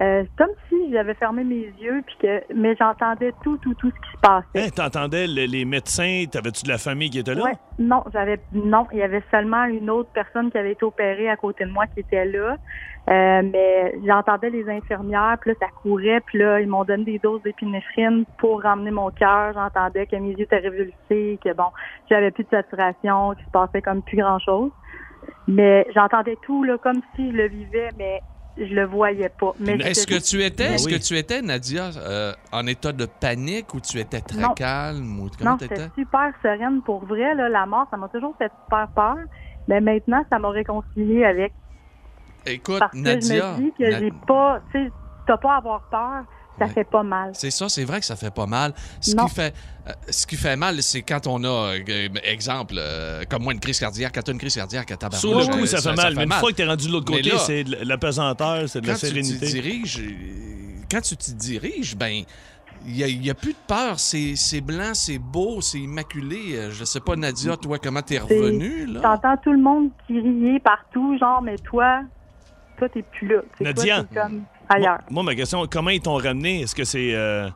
[0.00, 3.94] Euh, comme si j'avais fermé mes yeux, puis que, mais j'entendais tout, tout, tout ce
[3.94, 4.66] qui se passait.
[4.66, 6.24] Hein, T'entendais le- les médecins?
[6.28, 7.44] T'avais-tu de la famille qui était là?
[7.44, 11.28] Ouais, non, j'avais non, il y avait seulement une autre personne qui avait été opérée
[11.30, 12.56] à côté de moi qui était là.
[13.08, 17.18] Euh, mais j'entendais les infirmières, puis là, ça courait, puis là, ils m'ont donné des
[17.20, 19.52] doses d'épinéphrine pour ramener mon cœur.
[19.52, 21.66] J'entendais que mes yeux étaient révulsés, que bon,
[22.10, 24.72] j'avais plus de saturation, qu'il se passait comme plus grand-chose.
[25.46, 28.20] Mais j'entendais tout, là, comme si je le vivais, mais
[28.56, 29.52] je le voyais pas.
[29.58, 30.92] Mais Est-ce j'étais que tu étais, Ben est-ce oui.
[30.92, 34.54] que tu étais, Nadia, euh, en état de panique ou tu étais très Non.
[34.54, 36.80] calme ou comment j'étais super sereine.
[36.82, 39.16] Pour vrai, là, la mort, ça m'a toujours fait super peur.
[39.66, 41.52] Mais maintenant, ça m'a réconciliée avec.
[42.46, 44.92] Écoute, Parce que Nadia, je me dis que j'ai pas, tu sais,
[45.26, 46.24] t'as pas à avoir peur,
[46.58, 46.70] ça Ouais.
[46.72, 47.30] fait pas mal.
[47.34, 48.72] c'est ça, c'est vrai que ça fait pas mal.
[49.00, 49.26] Ce Non.
[49.26, 49.54] qui fait,
[49.88, 53.60] euh, ce qui fait mal, c'est quand on a, euh, exemple, euh, comme moi, une
[53.60, 54.14] crise cardiaque.
[54.14, 55.20] Quand tu as une crise cardiaque, à le
[55.52, 56.14] coup, euh, ça, fait mal.
[56.14, 58.86] Mais une fois que t'es rendu de l'autre côté, c'est de la pesanteur, c'est de
[58.86, 59.46] la quand tu sérénité.
[59.46, 60.02] te diriges,
[60.90, 62.22] quand tu te diriges, ben,
[62.86, 63.98] il n'y a, plus de peur.
[63.98, 66.70] C'est blanc, c'est beau, c'est immaculé.
[66.70, 69.00] Je sais pas, Nadia, toi, comment t'es revenue, là?
[69.00, 72.02] T'entends tout le monde qui riait partout, genre, mais toi,
[72.78, 73.42] toi, t'es plus là.
[73.56, 73.96] Tu Nadia?
[73.96, 74.98] Toi, t'es comme ailleurs.
[75.10, 76.62] Moi, ma question, comment ils t'ont ramené?
[76.62, 77.14] Est-ce que c'est.
[77.14, 77.48] euh,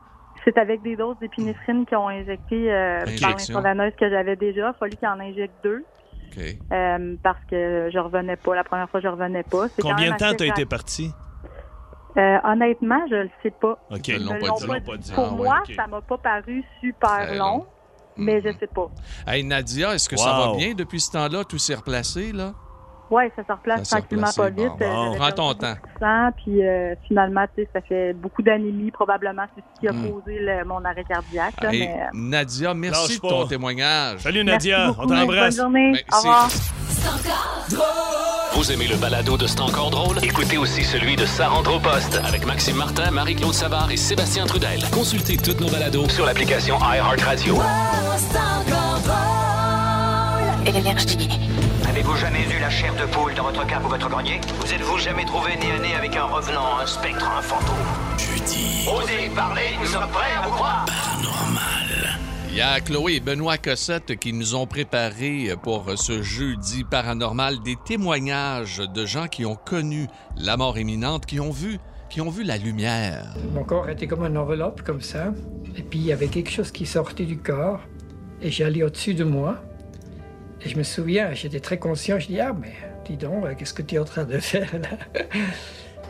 [0.45, 4.59] C'est avec des doses d'épinéphrine qu'ils ont injecté euh, par l'intraveineuse que j'avais déjà.
[4.61, 5.83] Il a fallu qu'ils en injectent deux.
[6.31, 6.43] OK.
[6.71, 8.55] euh, parce que je revenais pas.
[8.55, 9.67] La première fois, je revenais pas.
[9.81, 11.11] Combien de temps t'as été parti?
[12.17, 13.77] Euh, honnêtement, je le sais pas.
[13.91, 14.07] OK.
[14.07, 14.67] Ils l'ont pas l'ont dit.
[14.67, 14.97] pas pas.
[15.15, 15.75] Pour Ah moi, ok.
[15.75, 17.65] ça m'a pas paru super long, long.
[18.17, 18.89] mais je sais pas.
[19.27, 21.43] Hey, Nadia, est-ce que ça va bien depuis ce temps-là?
[21.43, 22.53] Tout s'est replacé, là?
[23.09, 24.71] Ouais, ça se replace tranquillement pas vite.
[24.79, 25.13] bon.
[25.13, 25.73] Euh, Prends ton temps.
[25.99, 28.91] sang, puis euh, finalement, tu sais, ça fait beaucoup d'anémie.
[28.91, 30.09] Probablement, c'est ce qui a Mm.
[30.11, 31.55] causé le- mon arrêt cardiaque.
[31.61, 34.19] là, Hey, mais, euh, Nadia, merci de ton témoignage.
[34.19, 35.01] Salut merci Nadia, beaucoup.
[35.01, 35.55] on t'embrasse.
[35.55, 35.91] Bonne journée.
[35.93, 36.49] Ben, Au revoir.
[36.51, 36.73] c'est-
[38.55, 40.17] Vous aimez le balado de C'est encore drôle?
[40.23, 44.45] Écoutez aussi celui de Sa rentre au poste avec Maxime Martin, Marie-Claude Savard et Sébastien
[44.45, 44.81] Trudel.
[44.93, 47.55] Consultez toutes nos balados sur l'application iHeartRadio.
[51.99, 54.39] Avez-vous jamais eu la chair de poule dans votre cave ou votre grenier?
[54.61, 57.75] Vous êtes-vous jamais trouvé nez à nez avec un revenant, un spectre, un fantôme?
[58.17, 58.87] Jeudi.
[58.87, 60.85] Osez parler, nous sommes prêts à vous croire
[62.49, 67.61] Il y a Chloé et Benoît Cossette qui nous ont préparé pour ce jeudi paranormal
[67.65, 70.07] des témoignages de gens qui ont connu
[70.37, 73.25] la mort imminente, qui ont vu, qui ont vu la lumière.
[73.53, 75.33] Mon corps était comme une enveloppe, comme ça.
[75.75, 77.81] Et puis, il y avait quelque chose qui sortait du corps.
[78.41, 79.57] Et j'allais au-dessus de moi.
[80.61, 82.19] Et je me souviens, j'étais très conscient.
[82.19, 82.73] Je dis, ah, mais
[83.05, 85.23] dis donc, euh, qu'est-ce que tu es en train de faire là?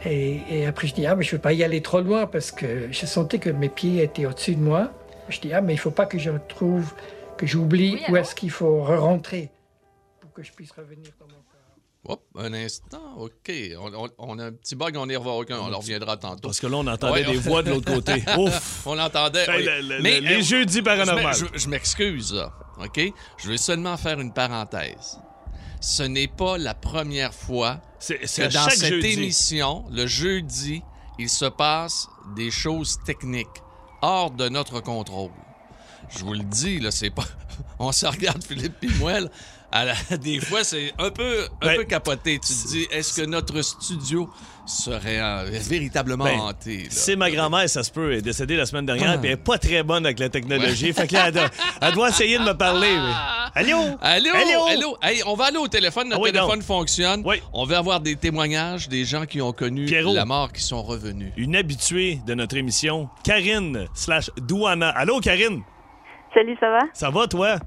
[0.06, 2.26] Et, et après, je dis, ah, mais je ne veux pas y aller trop loin
[2.26, 4.92] parce que je sentais que mes pieds étaient au-dessus de moi.
[5.30, 6.94] Je dis, ah, mais il ne faut pas que je retrouve,
[7.38, 9.52] que j'oublie où est-ce qu'il faut re-rentrer
[10.20, 11.59] pour que je puisse revenir dans mon corps.
[12.06, 13.52] Hop, un instant, OK.
[13.78, 16.48] On, on- on a un petit bug, on y reviendra, on en reviendra tantôt.
[16.48, 18.24] Parce que là, on entendait Ouais, des on- voix de l'autre côté.
[18.38, 18.84] Ouf!
[18.88, 19.44] On l'entendait.
[19.50, 19.66] Hey, oui.
[19.66, 21.34] le- le- Mais, le- les euh, jeudis paranormaux.
[21.34, 22.42] Je, je- je m'excuse,
[22.82, 23.02] OK?
[23.38, 25.20] Je vais seulement faire une parenthèse.
[25.82, 29.08] Ce n'est pas la première fois que dans cette jeudi.
[29.08, 30.82] émission, le jeudi,
[31.18, 33.48] il se passe des choses techniques
[34.02, 35.32] hors de notre contrôle.
[36.10, 37.26] Je vous le dis, là, c'est pas.
[37.80, 39.30] On se regarde, Philippe à
[39.72, 42.40] la- des fois, c'est un peu, un Ben, peu capoté.
[42.40, 44.30] Tu te dis, est-ce que notre studio
[44.66, 46.88] serait euh, véritablement Ben, hanté?
[46.90, 49.18] C'est ma grand-mère, ça se peut, elle est décédée la semaine dernière, Ah.
[49.18, 50.92] puis elle est pas très bonne avec la technologie.
[50.94, 51.50] Fait que là, elle doit,
[51.82, 52.88] elle doit essayer de me parler.
[52.96, 53.14] mais-
[53.56, 53.78] Allô?
[54.02, 54.30] Allô?
[54.34, 54.66] Allô?
[54.68, 54.98] Allô?
[55.02, 56.08] Hey, on va aller au téléphone.
[56.10, 56.64] Notre Ah oui, téléphone donc.
[56.68, 57.24] fonctionne.
[57.26, 57.42] Oui.
[57.54, 60.14] On veut avoir des témoignages des gens qui ont connu Pierrot.
[60.14, 61.32] la mort, qui sont revenus.
[61.38, 64.90] Une habituée de notre émission, Karine slash Douana.
[64.90, 65.62] Allô, Karine?
[66.34, 66.80] Salut, ça va?
[66.94, 67.58] Ça va, toi?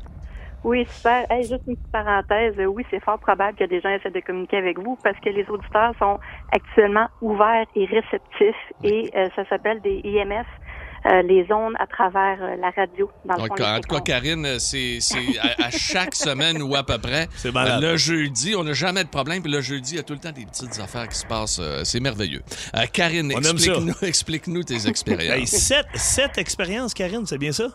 [0.64, 1.26] Oui, super.
[1.30, 2.54] Hey, juste une petite parenthèse.
[2.58, 5.28] Euh, Oui, c'est fort probable que des gens essaient de communiquer avec vous parce que
[5.30, 6.18] les auditeurs sont
[6.52, 10.46] actuellement ouverts et réceptifs et euh, ça s'appelle des IMF,
[11.06, 13.10] euh, les ondes à travers euh, la radio.
[13.24, 14.00] Dans le Donc, fond, en tout cas.
[14.02, 17.26] Karine, c'est c'est à, à chaque semaine ou à peu près.
[17.34, 17.50] C'est.
[17.52, 19.42] Le jeudi, on n'a jamais de problème.
[19.42, 21.58] Puis le jeudi, il y a tout le temps des petites affaires qui se passent.
[21.60, 22.42] euh, c'est merveilleux.
[22.76, 23.72] Euh, Karine, On aime ça.
[23.72, 25.48] explique-nous explique-nous tes Hey, expériences.
[25.48, 27.66] sept, sept expériences, Karine, c'est bien ça?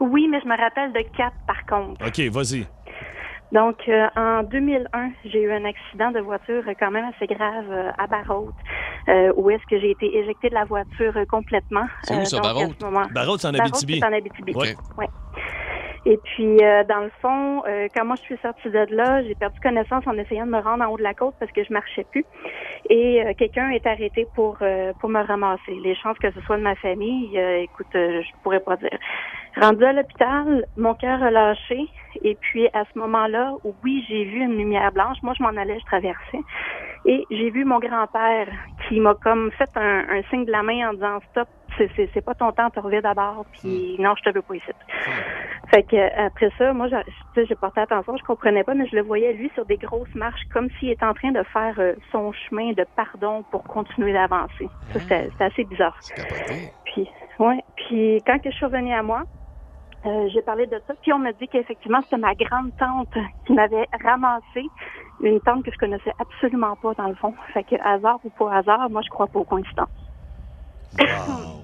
[0.00, 2.06] Oui, mais je me rappelle de quatre par contre.
[2.06, 2.66] OK, vas-y.
[3.50, 7.64] Donc, euh, en 2001, j'ai eu un accident de voiture euh, quand même assez grave
[7.70, 8.52] euh, à Barrault,
[9.08, 11.86] euh, où est-ce que j'ai été éjectée de la voiture euh, complètement.
[12.02, 12.72] C'est où, ça, donc, à Barrault?
[12.78, 14.00] ce Barrault, c'est en Barrault, Abitibi.
[14.00, 14.54] c'est en Abitibi.
[14.54, 14.74] Ouais.
[14.98, 15.08] Ouais.
[16.04, 19.34] Et puis, euh, dans le fond, euh, quand moi je suis sortie de là, j'ai
[19.34, 21.72] perdu connaissance en essayant de me rendre en haut de la côte parce que je
[21.72, 22.24] marchais plus.
[22.88, 25.74] Et euh, quelqu'un est arrêté pour euh, pour me ramasser.
[25.82, 28.96] Les chances que ce soit de ma famille, euh, écoute, euh, je pourrais pas dire.
[29.56, 31.88] Rendu à l'hôpital, mon cœur a lâché.
[32.22, 33.52] Et puis à ce moment-là,
[33.84, 35.18] oui, j'ai vu une lumière blanche.
[35.22, 36.40] Moi, je m'en allais, je traversais.
[37.04, 38.48] Et j'ai vu mon grand-père
[38.88, 42.10] qui m'a comme fait un, un signe de la main en disant stop, c'est, c'est,
[42.12, 44.66] c'est pas ton temps, te reviens d'abord, puis non, je te veux pas ici.
[45.70, 48.86] Fait que après ça, moi, j'ai, tu sais, j'ai porté attention, je comprenais pas, mais
[48.86, 51.74] je le voyais lui sur des grosses marches, comme s'il était en train de faire
[51.78, 54.68] euh, son chemin de pardon pour continuer d'avancer.
[54.92, 55.98] Ça, c'était, c'était assez bizarre.
[56.84, 57.08] Puis,
[57.38, 57.62] ouais.
[57.76, 59.22] Puis quand que je suis revenue à moi,
[60.06, 63.12] euh, j'ai parlé de ça, puis on m'a dit qu'effectivement c'était ma grande tante
[63.46, 64.72] qui m'avait ramassé,
[65.20, 67.34] une tante que je connaissais absolument pas dans le fond.
[67.52, 70.07] Fait que hasard ou pas hasard, moi je crois pas aux coïncidences.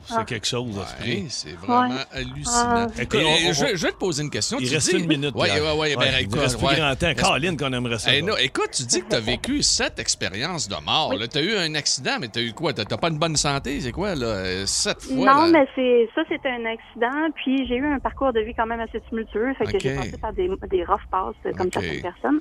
[0.07, 0.77] C'est quelque chose.
[0.77, 2.01] Ouais, c'est vraiment Ouais.
[2.13, 2.53] hallucinant.
[2.55, 2.87] Ah.
[3.01, 4.59] Écoute, Et, on- on- je, je vais te poser une question.
[4.61, 5.33] Il Tu reste dis- une minute.
[5.35, 5.55] Oui, là.
[5.59, 5.97] oui, oui.
[5.99, 6.77] Ben, il écoute, reste plus ouais.
[6.77, 7.15] grand temps.
[7.15, 8.15] Caroline, qu'on aimerait ça.
[8.15, 11.15] Eh, écoute, tu dis que tu as vécu sept expériences de mort.
[11.33, 12.75] Tu as eu un accident, mais tu as eu quoi?
[12.75, 13.81] Tu n'as pas une bonne santé?
[13.81, 14.67] C'est quoi, là?
[14.67, 15.17] Sept fois?
[15.17, 15.49] non, là?
[15.51, 17.31] mais c'est ça, c'était un accident.
[17.37, 19.55] Puis j'ai eu un parcours de vie quand même assez tumultueux.
[19.55, 22.41] Fait que j'ai passé par des, des rough passes euh, comme certaines personnes.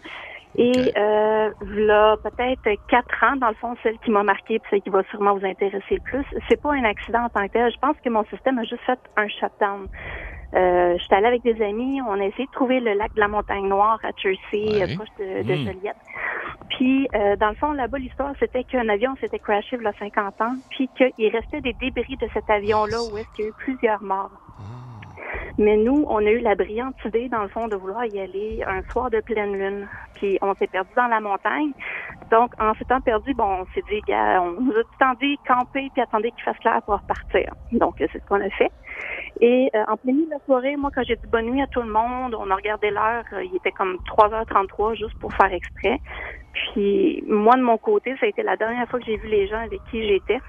[0.56, 4.82] Et euh, là, peut-être quatre ans, dans le fond, celle qui m'a marqué, puis celle
[4.84, 7.72] qui va sûrement vous intéresser le plus, c'est pas un accident en tant que tel.
[7.72, 9.88] Je pense que mon système a juste fait un shutdown.
[10.56, 13.28] Euh, J'étais allée avec des amis, on a essayé de trouver le lac de la
[13.28, 14.84] Montagne Noire à Jersey, Ouais.
[14.84, 15.66] euh, proche de, de Mm.
[15.66, 15.98] Joliette.
[16.70, 19.94] Puis, euh, dans le fond, là-bas, l'histoire, c'était qu'un avion s'était crashé il y a
[19.94, 23.50] 50 ans, puis qu'il restait des débris de cet avion-là où est-ce qu'il y a
[23.50, 24.30] eu plusieurs morts.
[25.58, 28.64] Mais nous, on a eu la brillante idée, dans le fond, de vouloir y aller
[28.66, 29.88] un soir de pleine lune.
[30.16, 31.72] Puis on s'est perdu dans la montagne.
[32.32, 35.90] Donc, en s'étant perdu, bon, on s'est dit, gars, on nous a tout dit camper
[35.94, 37.54] puis attendez qu'il fasse clair pour repartir.
[37.72, 38.72] Donc, c'est ce qu'on a fait.
[39.42, 41.68] Et euh, en plein milieu de la soirée, moi, quand j'ai dit bonne nuit à
[41.68, 45.52] tout le monde, on a regardé l'heure, euh, il était comme 3h33 juste pour faire
[45.54, 46.00] exprès.
[46.54, 49.48] Puis moi, de mon côté, ça a été la dernière fois que j'ai vu les
[49.48, 50.40] gens avec qui j'étais.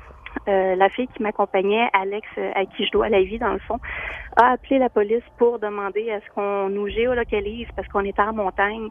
[0.48, 3.58] Euh, la fille qui m'accompagnait, Alex, euh, à qui je dois la vie dans le
[3.60, 3.78] fond,
[4.36, 8.32] a appelé la police pour demander à ce qu'on nous géolocalise parce qu'on était en
[8.34, 8.88] montagne.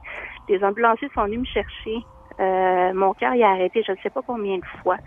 [0.50, 1.98] Les ambulanciers sont venus me chercher.
[2.40, 4.98] Euh, mon cœur il a arrêté, je ne sais pas combien de fois.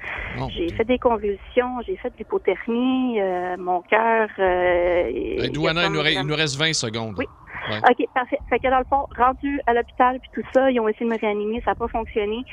[0.50, 4.28] j'ai fait des convulsions, j'ai fait de l'hypothermie, euh, mon cœur.
[4.38, 7.14] Euh, Douana, il nous, reste, comme- il nous reste 20 secondes.
[7.18, 7.26] Oui.
[7.68, 7.78] Ouais.
[7.90, 8.38] OK, parfait.
[8.48, 11.12] Fait que dans le fond, rendu à l'hôpital puis tout ça, ils ont essayé de
[11.12, 12.44] me réanimer, ça n'a pas fonctionné.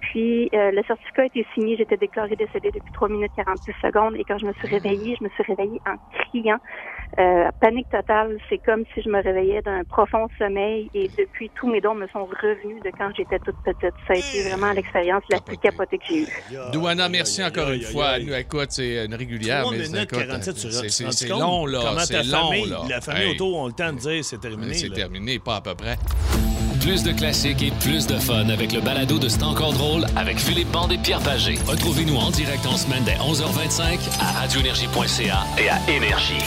[0.00, 4.14] Puis euh, le certificat a été signé, j'étais déclarée décédée depuis 3 minutes 46 secondes
[4.16, 5.96] et quand je me suis réveillée, je me suis réveillée en
[6.30, 6.58] criant.
[7.18, 11.68] Euh, panique totale, c'est comme si je me réveillais d'un profond sommeil et depuis tous
[11.68, 13.94] mes dons me sont revenus de quand j'étais toute petite.
[14.06, 16.26] Ça a été vraiment l'expérience la plus capotée que j'ai eue.
[16.72, 18.18] Douana, merci encore une fois.
[18.20, 19.62] Nous, écoute, c'est une régulière.
[19.62, 20.72] 3 mais minutes écoute, 47 sur
[21.12, 21.80] c'est- long, là.
[21.82, 22.78] Comment C'est ta long, famille, là.
[22.88, 23.34] la famille Hey.
[23.34, 24.74] autour ont le temps de dire c'est terminé.
[24.74, 24.94] C'est là.
[24.94, 25.96] terminé, pas à peu près.
[26.80, 30.38] Plus de classiques et plus de fun avec le balado de C'est encore drôle avec
[30.38, 31.58] Philippe Bande et Pierre Pagé.
[31.66, 36.42] Retrouvez-nous en direct en semaine dès 11h25 à radioénergie.ca et à Énergie.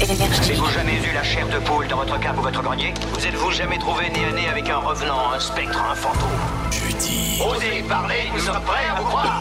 [0.00, 2.92] Avez-vous jamais vu la chair de poule dans votre cave ou votre grenier?
[3.12, 6.28] Vous êtes-vous jamais trouvé nez à nez avec un revenant, un spectre, un fantôme?
[6.70, 7.40] Jeudi.
[7.40, 9.38] Osez parler, nous sommes prêts à vous croire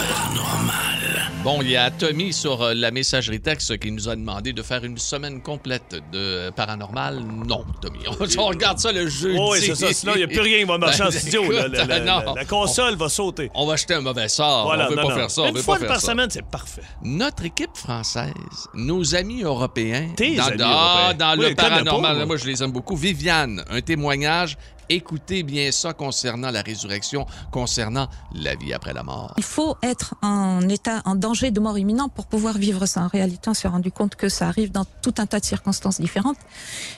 [1.43, 4.61] Bon, il y a Tommy sur euh, la messagerie texte qui nous a demandé de
[4.61, 7.19] faire une semaine complète de paranormal.
[7.19, 7.99] Non, Tommy.
[8.37, 9.37] On, regarde ça le jeudi.
[9.37, 9.91] Oui, c'est ça.
[9.91, 11.43] Sinon, il n'y a plus rien qui va marcher en Ben, studio.
[11.43, 12.19] écoute, La, la- non.
[12.27, 13.51] la- la console va sauter.
[13.55, 14.63] On va jeter un mauvais sort.
[14.67, 15.15] Voilà, on veut non, pas non.
[15.15, 15.41] faire ça.
[15.41, 16.11] on Une veut fois pas faire par ça.
[16.11, 16.81] semaine, c'est parfait.
[17.03, 18.31] Notre équipe française,
[18.73, 21.13] nos amis européens, Tes dans, amis ah, européens.
[21.35, 22.25] dans Oui, le paranormal, pas, moi.
[22.25, 22.95] moi je les aime beaucoup.
[22.95, 24.57] Viviane, un témoignage.
[24.89, 29.33] Écoutez bien ça concernant la résurrection, concernant la vie après la mort.
[29.37, 33.01] Il faut être en état, en danger de mort imminent pour pouvoir vivre ça.
[33.01, 35.99] En réalité, on s'est rendu compte que ça arrive dans tout un tas de circonstances
[36.01, 36.37] différentes.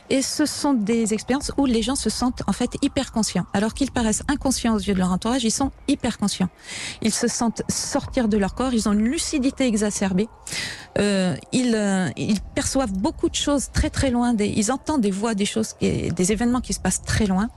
[0.10, 3.45] Et ce sont des expériences où les gens se sentent en fait hyper conscients.
[3.54, 6.50] Alors qu'ils paraissent inconscients aux yeux de leur entourage, ils sont hyper conscients.
[7.02, 10.28] Ils se sentent sortir de leur corps, ils ont une lucidité exacerbée.
[10.98, 14.36] Euh, ils, euh, ils perçoivent beaucoup de choses très très loin.
[14.38, 17.50] Ils entendent des voix, des choses, des événements qui se passent très loin.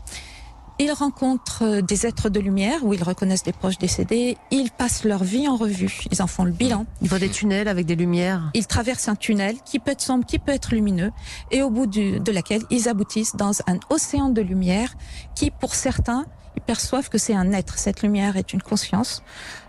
[0.81, 4.37] Ils rencontrent euh, des êtres de lumière où ils reconnaissent des proches décédés.
[4.53, 5.99] Ils passent leur vie en revue.
[6.12, 6.87] Ils en font le bilan.
[7.03, 8.51] Ils voient des tunnels avec des lumières.
[8.55, 11.11] Ils traversent un tunnel qui peut être sombre, qui peut être lumineux,
[11.51, 14.95] et au bout du- de laquelle ils aboutissent dans un océan de lumière
[15.35, 17.77] qui, pour certains, ils perçoivent que c'est un être.
[17.79, 19.23] Cette lumière est une conscience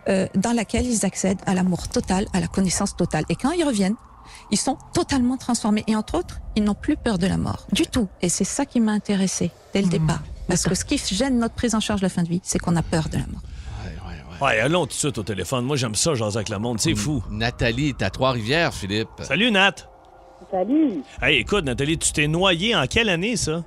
[0.08, 3.26] euh, dans laquelle ils accèdent à l'amour total, à la connaissance totale.
[3.30, 3.96] Et quand ils reviennent,
[4.52, 5.84] ils sont totalement transformés.
[5.88, 7.66] Et entre autres, ils n'ont plus peur de la mort.
[7.72, 8.08] Du tout.
[8.22, 10.22] Et c'est ça qui m'a intéressée dès le départ.
[10.50, 12.58] Parce que ce qui gêne notre prise en charge de la fin de vie, c'est
[12.58, 13.42] qu'on a peur de la mort.
[14.42, 15.64] Ouais, allons tout de suite au téléphone.
[15.64, 16.80] Moi, j'aime ça, jaser avec le monde.
[16.80, 17.22] C'est fou.
[17.30, 19.10] Nathalie est à Trois-Rivières, Philippe.
[19.20, 19.76] Salut, Nat.
[20.50, 21.04] Salut.
[21.22, 23.64] Hey, écoute, Nathalie, tu t'es noyé en quelle année, ça?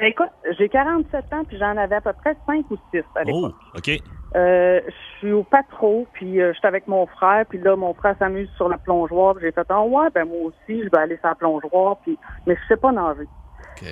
[0.00, 3.54] Écoute, j'ai 47 ans, puis j'en avais à peu près 5 ou 6 à l'époque.
[3.74, 3.90] Oh, OK.
[4.34, 8.16] Euh, je suis au patro, puis euh, j'étais avec mon frère, puis là, mon frère
[8.18, 11.16] s'amuse sur la plongeoire, puis j'ai fait «Ah ouais, ben moi aussi, je vais aller
[11.18, 13.28] sur la plongeoire, puis mais je sais pas nager.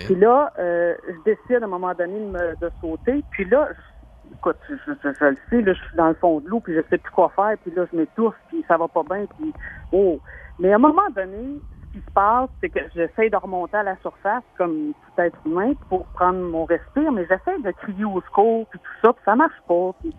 [0.06, 3.68] Puis là, euh, je décide à un moment donné de, me- de sauter, puis là,
[3.70, 6.60] je- écoute, je, je- je le sais, là, je suis dans le fond de l'eau,
[6.60, 9.26] puis je sais plus quoi faire, puis là, je m'étouffe, puis ça va pas bien,
[9.36, 9.52] puis
[9.92, 10.20] oh.
[10.58, 11.60] Mais à un moment donné,
[11.92, 15.38] ce qui se passe, c'est que j'essaie de remonter à la surface comme tout être
[15.46, 19.22] humain pour prendre mon respire, mais j'essaie de crier au secours, puis tout ça, puis
[19.24, 19.90] ça marche pas.
[20.00, 20.14] Puis,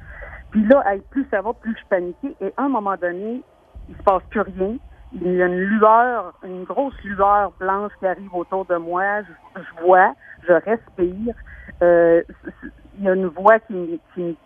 [0.50, 2.36] puis là, plus ça va, plus je paniquais.
[2.42, 3.42] Et à un moment donné,
[3.88, 4.76] il se passe plus rien.
[5.14, 9.22] Il y a une lueur, une grosse lueur blanche qui arrive autour de moi.
[9.24, 10.14] Je, je vois,
[10.48, 11.36] je respire.
[11.82, 12.22] Euh,
[12.98, 14.38] il y a une voix qui, me- qui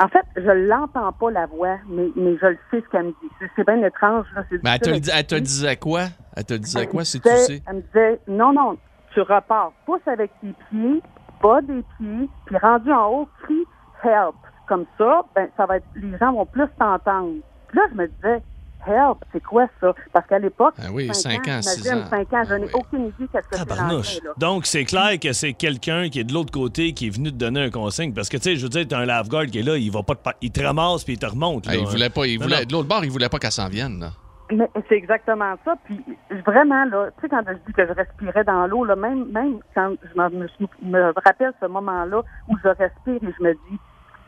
[0.00, 3.10] En fait, je l'entends pas, la voix, mais, mais je le sais ce qu'elle me
[3.10, 3.30] dit.
[3.38, 4.26] C'est- C'est bien étrange.
[4.34, 4.42] Là.
[4.62, 6.02] Mais elle te, elle te disait quoi?
[6.36, 7.62] Elle te disait elle quoi, si tu sais?
[7.66, 8.76] Elle me disait, non, non,
[9.12, 9.72] tu repars.
[9.86, 11.02] Pousse avec tes pieds,
[11.42, 13.64] bas des pieds, puis rendu en haut, crie
[14.02, 14.34] help.
[14.66, 17.34] Comme ça, ben, ça va être, les gens vont plus t'entendre.
[17.68, 18.42] Puis là, je me disais,
[18.86, 19.92] help, c'est quoi ça?
[20.12, 22.10] Parce qu'à l'époque, Ah oui, cinq ans, six j'imagine, ans.
[22.10, 24.22] cinq ans, je n'ai aucune idée qu'est-ce que c'est.
[24.38, 27.36] Donc, c'est clair que c'est quelqu'un qui est de l'autre côté qui est venu te
[27.36, 28.12] donner un consigne.
[28.14, 30.02] Parce que, tu sais, je veux dire, t'as un lave-guard qui est là, il va
[30.02, 31.64] pas te il te ramasse puis il te remonte.
[31.68, 31.78] Ah, là.
[31.80, 34.00] il voulait pas, il voulait, de l'autre bord, il voulait pas qu'elle s'en vienne.
[34.00, 34.10] là.
[34.52, 35.74] Mais c'est exactement ça.
[35.84, 36.04] Puis
[36.44, 39.58] vraiment, là, tu sais, quand je dis que je respirais dans l'eau, là, même, même
[39.74, 43.78] quand je me, sou- me rappelle ce moment-là où je respire et je me dis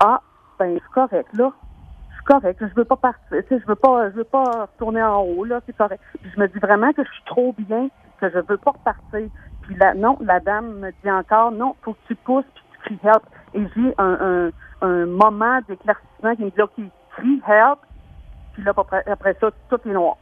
[0.01, 0.23] Ah,
[0.59, 1.53] ben je suis correct, là.
[2.27, 2.59] Correct.
[2.61, 3.23] Je veux pas partir.
[3.31, 6.03] Tu sais, je veux pas je veux pas retourner en haut, là, c'est correct.
[6.21, 7.89] Puis je me dis vraiment que je suis trop bien,
[8.21, 9.29] que je veux pas repartir.
[9.63, 12.97] Puis là, non, la dame me dit encore Non, faut que tu pousses puis tu
[12.99, 13.23] cries help.
[13.55, 14.51] Et j'ai un,
[14.83, 16.73] un, un moment d'éclaircissement qui me dit OK,
[17.17, 17.79] crie help.
[18.55, 20.17] Puis là, après, après ça, tout est noir.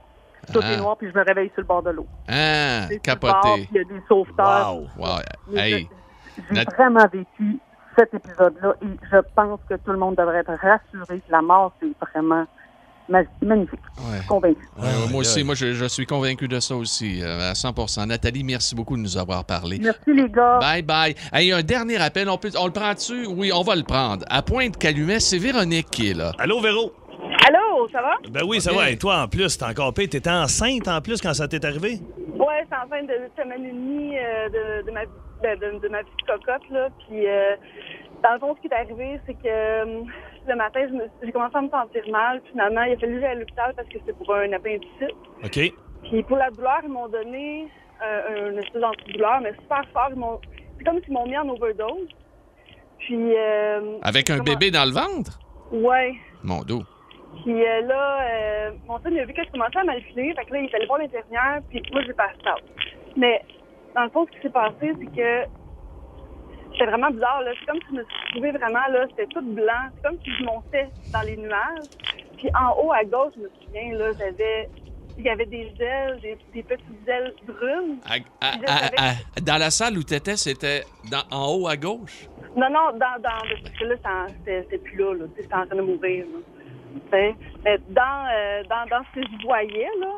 [0.53, 0.73] Tout Ah.
[0.73, 2.07] est noir, puis je me réveille sur le bord de l'eau.
[2.29, 3.67] Ah, capoté.
[3.71, 4.75] Il y a des sauveteurs.
[4.77, 4.88] Wow.
[4.99, 5.57] Wow.
[5.57, 5.88] Hey.
[6.51, 7.59] J'ai Nat- vraiment vécu
[7.97, 11.73] cet épisode-là et je pense que tout le monde devrait être rassuré que la mort,
[11.81, 12.45] c'est vraiment
[13.09, 13.81] ma- magnifique.
[14.13, 14.69] Je suis convaincue.
[14.81, 18.45] Ouais, moi aussi, moi, je, je suis convaincu de ça aussi, euh, à 100% Nathalie,
[18.45, 19.79] merci beaucoup de nous avoir parlé.
[19.81, 20.59] Merci, les gars.
[20.61, 21.15] Bye bye.
[21.33, 23.27] Hey, un dernier appel, on, peut, on le prend-tu?
[23.27, 24.25] Oui, on va le prendre.
[24.29, 26.33] À Pointe-Calumet, c'est Véronique qui est là.
[26.39, 26.93] Allô, Véro?
[27.47, 28.15] Allô, ça va?
[28.31, 28.91] Ben oui, ça va.
[28.91, 30.09] Et toi, en plus, t'es encore pire.
[30.09, 31.99] T'étais enceinte en plus quand ça t'est arrivé?
[32.35, 35.01] Ouais, c'est en fin de semaine et demie euh, de, de, ma,
[35.42, 36.88] de, de- de ma de cocotte, là.
[37.07, 37.57] Puis, euh,
[38.23, 40.03] dans le fond, ce qui est arrivé, c'est que euh,
[40.49, 40.87] le matin,
[41.23, 42.40] j'ai commencé à me sentir mal.
[42.51, 45.14] Finalement, il a fallu j'aille à l'hôpital parce que c'était pour un appendicite.
[45.44, 45.73] OK.
[46.05, 47.68] Puis, pour la douleur, ils m'ont donné
[48.03, 50.11] euh, un espèce d'antidouleur, mais super fort.
[50.79, 52.09] C'est comme s'ils m'ont mis en overdose.
[52.99, 55.38] Puis, euh, Avec un bébé dans le ventre?
[55.73, 56.14] Ouais.
[56.42, 56.83] Mon dos.
[57.42, 60.33] Puis euh, là, mon chum, il a vu que je commençais à mal filer.
[60.35, 62.62] Fait que là, il est allé voir l'infirmière, puis moi, j'ai passé out.
[63.16, 63.42] Mais
[63.95, 65.49] dans le fond, ce qui s'est passé, c'est que
[66.73, 67.43] c'était vraiment bizarre.
[67.43, 67.53] là.
[67.59, 69.85] C'est comme si je me suis trouvée vraiment, là, c'était tout blanc.
[69.95, 71.89] C'est comme si je montais dans les nuages.
[72.37, 74.69] Puis en haut, à gauche, je me souviens, là, j'avais...
[75.17, 77.99] Il y avait des ailes, des, des petites ailes brunes.
[78.05, 78.55] À- à-
[79.11, 82.27] à- dans la salle où tu étais, c'était dans- en haut à gauche?
[82.57, 83.95] Non, non, dans, dans, parce que là,
[84.45, 85.25] c'est c'était plus là, là.
[85.37, 86.41] C'était en train de mourir, là.
[87.13, 87.35] Mais
[87.91, 90.13] dans, euh, dans, dans ce que je voyais, là,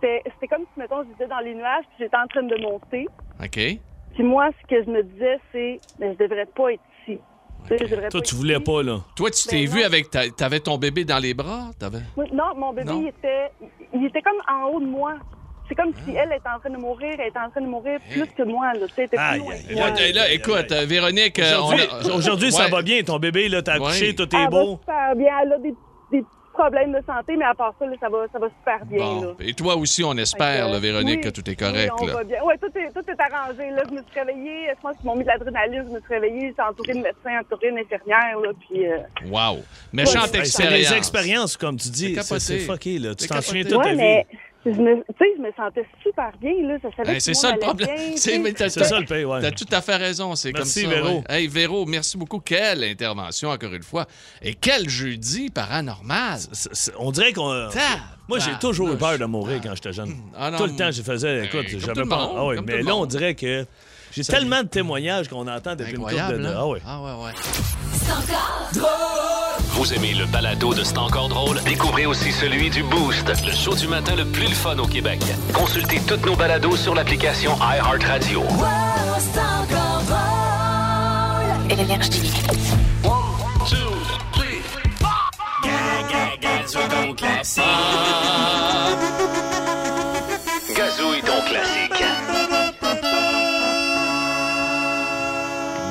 [0.00, 3.06] c'était comme si, mettons, j'étais dans les nuages, puis j'étais en train de monter.
[3.42, 3.78] OK.
[4.14, 7.18] Puis moi, ce que je me disais, c'est, mais je devrais pas être ici.
[7.66, 8.62] Tu sais, je devrais Toi, pas tu voulais ici.
[8.64, 8.98] pas, là.
[9.16, 10.10] Toi, tu t'es Ben vu avec...
[10.10, 11.70] ta- T'avais ton bébé dans les bras?
[11.78, 11.98] T'avais...
[12.16, 13.00] Oui, Non, mon bébé, Non?
[13.02, 13.50] il était,
[13.94, 15.14] il était comme en haut de moi.
[15.68, 17.98] C'est comme si elle était en train de mourir, elle était en train de mourir
[18.10, 18.86] plus que moi, là.
[18.86, 19.90] Était plus Aïe, loin aïe, que moi.
[19.90, 21.38] Ouais, là, écoute, Véronique...
[21.40, 22.70] euh, Aujourd'hui, ça Ouais.
[22.70, 23.02] va bien.
[23.02, 24.14] Ton bébé, là, t'as accouché, Ouais.
[24.14, 24.78] tout est beau.
[24.80, 25.28] super bien.
[25.42, 25.80] Elle a des, des petits
[26.58, 28.98] problèmes de santé, mais à part ça, là, ça, va, ça va super bien.
[28.98, 29.20] Bon.
[29.22, 29.28] Là.
[29.40, 31.92] Et toi aussi, on espère, Fait que, là, Véronique, oui, que tout est correct.
[32.00, 32.12] oui, on là.
[32.14, 32.42] va bien.
[32.42, 33.70] Ouais, tout est, tout est arrangé.
[33.70, 34.68] Là, je me suis réveillée.
[34.76, 35.84] Je pense qu'ils m'ont mis de l'adrénaline.
[35.88, 36.48] Je me suis réveillée.
[36.48, 38.40] J'étais entourée de médecins, entourée d'infirmières.
[38.42, 38.98] Là, puis, euh,
[39.30, 39.58] Wow.
[39.92, 40.92] Méchante Hey, C'est des expérience.
[40.92, 42.16] expériences, comme tu dis.
[42.22, 43.14] C'est fucké, là.
[43.14, 44.38] Tu t'en souviens toute ta ouais, vie.
[44.74, 46.52] Je me, tu sais, je me sentais super bien.
[46.66, 46.76] Là.
[46.82, 47.88] Ça savait Hey, que c'est ça le problème.
[48.14, 49.40] tu C'est C'est ça le pays, ouais.
[49.40, 50.34] T'as tout à fait raison.
[50.34, 50.88] C'est comme ça.
[50.88, 51.08] Véro.
[51.18, 51.24] ouais.
[51.28, 52.38] Hey, Véro, merci beaucoup.
[52.40, 54.06] Quelle intervention, encore une fois.
[54.42, 56.38] Et quel jeudi paranormal.
[56.52, 57.68] C'est- c'est- On dirait qu'on.
[57.70, 57.80] Ta-
[58.28, 60.14] Moi, j'ai toujours eu peur de mourir quand j'étais jeune.
[60.36, 61.44] Ah non, tout le temps, je faisais.
[61.46, 63.64] Écoute, comme j'avais monde, Ah mais là, on dirait que
[64.12, 66.44] j'ai tellement de témoignages qu'on entend depuis une couple de.
[66.46, 66.54] hein?
[66.56, 66.80] Ah ouais.
[66.86, 67.32] Ah ouais, ouais.
[69.78, 71.60] Vous aimez le balado de C'est encore drôle?
[71.62, 73.28] Découvrez aussi celui du Boost.
[73.46, 75.20] Le show du matin le plus le fun au Québec.
[75.54, 78.42] Consultez toutes nos balados sur l'application iHeartRadio.
[81.70, 82.32] Énergie.
[86.40, 87.14] Gazouille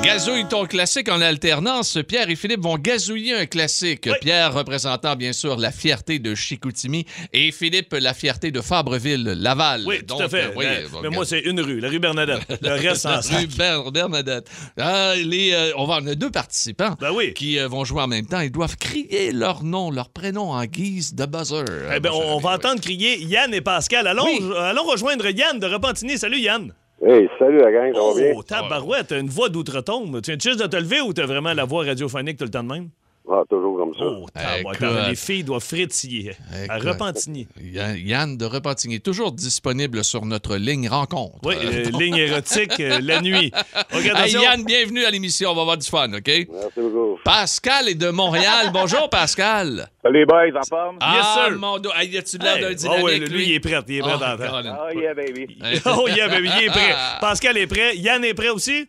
[0.08, 1.98] Gazouille ton classique en alternance.
[2.08, 4.08] Pierre et Philippe vont gazouiller un classique.
[4.22, 9.82] Pierre représentant bien sûr la fierté de Chicoutimi et Philippe la fierté de Fabreville, Laval.
[9.86, 10.44] Oui, tout Donc, à fait.
[10.44, 12.40] euh, oui, bon, mais gaz- moi, c'est une rue, la rue Bernadette.
[12.62, 13.46] Le reste, en Rue.
[13.48, 14.48] Ber- Bernadette.
[14.78, 17.34] Ah, les, euh, on, va, on a deux participants Ben oui.
[17.34, 18.40] qui euh, vont jouer en même temps.
[18.40, 21.64] Ils doivent crier leur nom, leur prénom en guise de buzzer.
[21.94, 24.06] Eh ben, on, on va entendre crier Yann et Pascal.
[24.06, 24.24] Allons,
[24.56, 26.16] allons rejoindre Yann de Repentigny.
[26.16, 26.72] Salut, Yann.
[27.00, 28.32] Hey, salut la gang, ça va bien?
[28.36, 30.20] Oh, tabarouette, t'as une voix d'outre-tombe.
[30.20, 32.64] Tu viens juste de te lever ou t'as vraiment la voix radiophonique tout le temps
[32.64, 32.88] de même?
[33.30, 34.04] Ah, toujours comme ça.
[34.04, 35.08] Oh, tabarouette, Écoute.
[35.08, 36.32] les filles doivent frétiller.
[36.68, 36.88] À Écoute.
[36.88, 37.46] Repentigny.
[37.62, 41.36] Yann Yann de Repentigny, toujours disponible sur notre ligne rencontre.
[41.44, 43.52] Oui, Euh, ligne érotique euh, la nuit.
[43.94, 44.40] OK, Hey, attention.
[44.42, 45.50] Yann, bienvenue à l'émission.
[45.50, 46.26] On va avoir du fun, OK?
[46.26, 47.18] Merci beaucoup.
[47.24, 48.70] Pascal est de Montréal.
[48.72, 49.88] Bonjour, Pascal.
[50.02, 50.96] Salut les boys, en forme?
[51.00, 51.58] Ah, sir.
[51.58, 51.90] mon dos.
[51.94, 53.78] Hey, as-tu de l'air Hey, d'un oh, ouais, lui, il est prêt.
[53.88, 54.50] Il est prêt Oh, à entendre.
[54.62, 54.78] Colin.
[54.90, 55.58] Oh yeah, baby.
[55.86, 56.94] Oh, yeah, baby, il est prêt.
[57.20, 57.96] Pascal est prêt.
[57.96, 58.86] Yann est prêt aussi?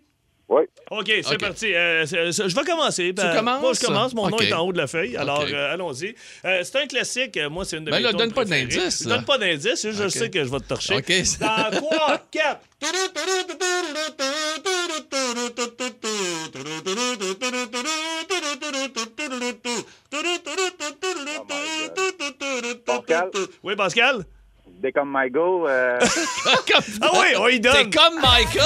[0.49, 0.63] Oui.
[0.89, 1.73] OK, c'est parti.
[1.75, 3.13] Euh, c'est- c'est- je vais commencer.
[3.13, 3.61] Ben, commences?
[3.61, 4.13] Moi, je commence.
[4.15, 5.15] Mon nom est en haut de la feuille.
[5.15, 6.15] Alors, euh, allons-y.
[6.43, 7.37] Euh, c'est un classique.
[7.37, 9.03] Euh, Moi, c'est une de Ben mes là, donne pas d'indice.
[9.05, 9.87] Donne pas d'indice.
[9.89, 10.95] Je sais que je vais te torcher.
[10.95, 11.11] OK.
[11.39, 12.61] Dans 3, 4.
[22.85, 23.29] Pascal?
[23.63, 24.25] Oui, Pascal?
[24.81, 25.67] Dès comme my go.
[25.67, 25.99] euh,
[27.01, 27.73] Ah oui, on y donne.
[27.73, 28.63] T'es comme Michael.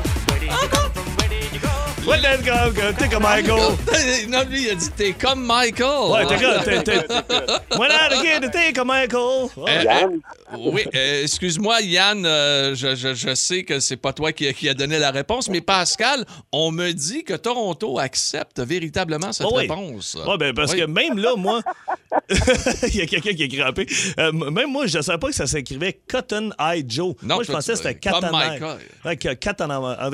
[2.06, 3.76] What that guy, t'es comme Michael.
[4.28, 6.10] Non, lui, il a dit t'es comme Michael.
[6.10, 7.78] Ouais, t'es comme.
[7.78, 9.48] What that again, t'es comme Michael.
[9.84, 10.20] Yann?
[10.52, 14.98] Euh, oui, euh, excuse-moi, Yann, euh, je, sais que c'est pas toi qui, a donné
[14.98, 20.16] la réponse, mais Pascal, on me dit que Toronto accepte véritablement cette oh réponse.
[20.26, 21.60] Oui, ben parce que même là, moi,
[22.88, 23.86] il y a quelqu'un qui est crampé.
[24.32, 27.14] même moi, je savais pas que ça s'écrivait Cotton Eye Joe.
[27.22, 28.58] moi, je pensais que c'était Cotton Eye.
[29.38, 30.10] Cotton Eye.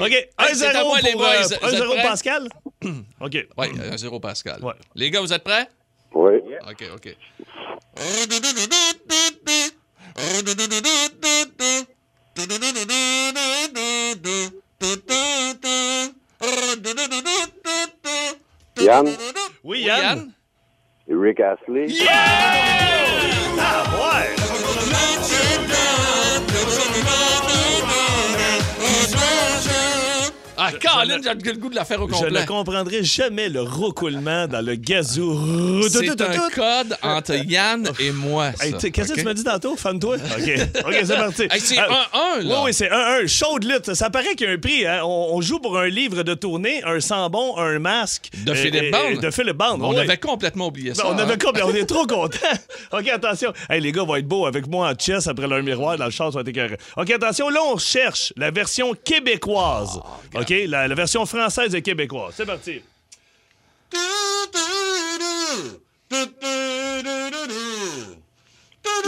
[0.00, 1.28] OK, 1-0 c'est à 1-0 moi, les pour, boys.
[1.28, 2.02] euh, Vous êtes 1-0 prêts?
[2.02, 2.48] Pascal?
[3.20, 3.46] OK.
[3.58, 4.60] Oui, 1-0 Pascal.
[4.94, 5.68] Les gars, vous êtes prêts?
[6.14, 6.32] Oui.
[6.68, 7.16] OK, OK.
[18.78, 19.06] Yann?
[19.62, 20.32] Oui, Yann?
[21.08, 21.86] Rick Astley?
[23.58, 24.39] Ah, ouais!
[31.44, 34.74] J'ai le goût de la faire au Je ne comprendrai jamais le roucoulement dans le
[34.74, 35.82] gazou.
[35.88, 38.50] C'est un code entre Yann et moi.
[38.52, 39.76] Qu'est-ce que tu m'as dit tantôt?
[39.76, 40.16] Fan-toi?
[40.16, 40.50] OK.
[40.86, 41.48] OK, c'est parti.
[41.58, 42.62] C'est Ah, 1-1, là.
[42.64, 43.26] Oui, c'est 1-1.
[43.26, 43.94] Chaude lutte.
[43.94, 44.86] Ça paraît qu'il y a un prix.
[44.86, 45.00] hein.
[45.04, 48.30] On, joue pour un livre de tournée, un sambon, un masque.
[48.44, 49.20] De Euh, Philippe euh, Bond.
[49.20, 49.78] De Philippe Bond.
[49.80, 51.04] On avait complètement oublié ça.
[51.06, 51.38] On avait hein?
[51.42, 51.62] compris.
[51.62, 52.38] On est trop contents.
[52.92, 53.52] OK, attention.
[53.70, 56.32] Les gars vont être beaux avec moi en chess après leur miroir dans le char.
[56.32, 56.76] Ça va être.
[56.96, 57.48] OK, attention.
[57.48, 60.00] Là, on cherche la version québécoise.
[60.34, 60.52] Ah, OK?
[60.66, 62.34] La, la version française et québécoise.
[62.36, 62.82] C'est parti.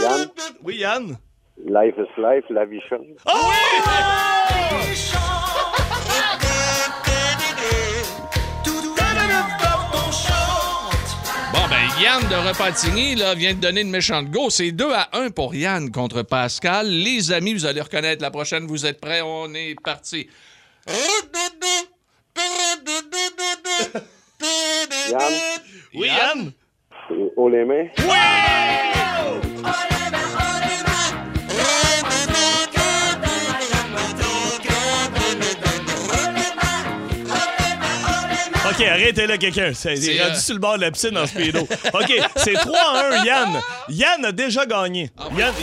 [0.01, 0.27] Yann?
[0.63, 1.17] Oui, Yann?
[1.65, 3.05] Life is life, la vie change.
[11.53, 14.49] Bon, ben, Yann de Repentigny là, vient de donner une méchante go.
[14.49, 16.87] C'est 2 à 1 pour Yann contre Pascal.
[16.87, 18.65] Les amis, vous allez reconnaître la prochaine.
[18.65, 19.21] Vous êtes prêts?
[19.21, 20.27] On est parti.
[25.13, 25.33] Igjen.
[25.93, 26.53] Igjen.
[27.37, 27.91] Olimi.
[27.99, 29.41] Wow!
[38.83, 39.71] OK, arrêtez là, quelqu'un.
[39.73, 41.61] C'est il est rendu euh, sur le bord de la piscine en speedo.
[41.61, 43.61] OK, c'est 3 à 1, Yann.
[43.89, 45.09] Yann a déjà gagné.
[45.37, 45.53] Yann,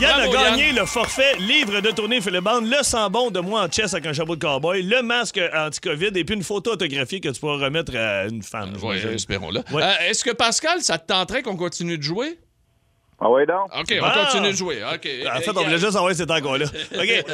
[0.00, 3.70] Yann a gagné le forfait livre de tournée Philippe Bond, le sambon de moi en
[3.70, 7.28] chess avec un chapeau de cowboy, le masque anti-COVID et puis une photo autographiée que
[7.28, 8.72] tu pourras remettre à une femme.
[8.82, 9.60] Oui, espérons-le.
[9.72, 9.82] Ouais.
[9.82, 12.38] Euh, Est-ce que Pascal, ça te tenterait qu'on continue de jouer?
[13.20, 13.70] Ah oui, donc?
[13.74, 14.24] OK, on Ah!
[14.26, 14.82] continue de jouer.
[14.84, 15.08] OK.
[15.32, 16.66] En fait, on voulait juste envoyer cet encore-là.
[16.94, 17.24] OK,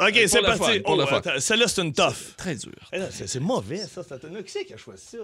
[0.00, 0.82] OK, c'est parti.
[0.84, 1.02] Oh,
[1.38, 2.36] Celle-là, c'est une toffe.
[2.36, 2.72] Très dur.
[2.92, 4.02] Eh C'est c'est mauvais, ça.
[4.02, 4.42] cette tune-là.
[4.42, 5.18] Qui c'est qui a choisi ça?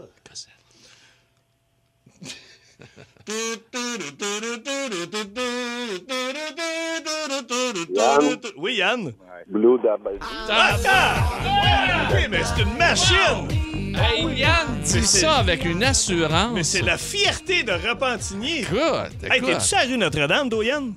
[7.90, 8.38] Yann?
[8.56, 9.12] Oui, Yann?
[9.48, 10.18] Blue Double.
[10.48, 12.14] Attends!
[12.14, 13.48] Oui, mais c'est une machine!
[13.96, 16.52] Hey, Yann Mais dit c'est- ça avec une assurance.
[16.54, 18.60] Mais c'est la fierté de Repentigny.
[18.60, 18.78] Écoute,
[19.22, 19.50] Hey, écoute.
[19.58, 20.94] t'es-tu à la rue Notre-Dame, toi, Yann?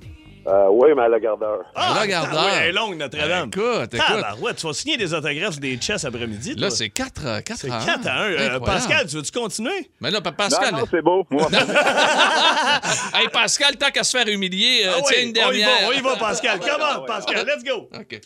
[0.48, 1.58] Euh, oui, mais à la gardeur.
[1.76, 2.42] la gardeur.
[2.46, 3.50] Oui, elle est longue, Notre-Dame.
[3.54, 4.06] Écoute, écoute.
[4.06, 6.54] Tabarouette, tu vas signer des autographes des chess après-midi.
[6.54, 8.22] Là, c'est 4 à 4 C'est 4 à
[8.54, 8.60] 1.
[8.60, 9.90] Pascal, tu veux-tu continuer?
[10.00, 10.72] Mais là, pa- Pascal.
[10.72, 11.26] Non, non, c'est beau.
[11.30, 11.48] Moi.
[13.14, 15.70] hey, Pascal, tant qu'à se faire humilier, euh, Ah tiens oui, une on y va,
[15.88, 16.58] on y va, Pascal.
[16.60, 17.88] Come on, Pascal, let's go.
[17.94, 18.20] OK.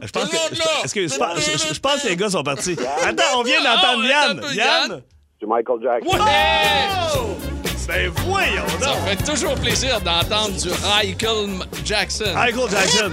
[0.00, 0.36] Je pense que,
[1.18, 2.76] pense- pense que les gars sont partis.
[3.04, 4.42] Attends, on vient d'entendre Ah, Yann.
[4.54, 5.02] Yann?
[5.40, 6.18] C'est Michael Jackson.
[7.14, 7.36] Oh!
[7.86, 8.98] Ben voyons Ça donc.
[9.08, 12.32] fait toujours plaisir d'entendre du Michael Jackson.
[12.34, 13.10] Michael Jackson.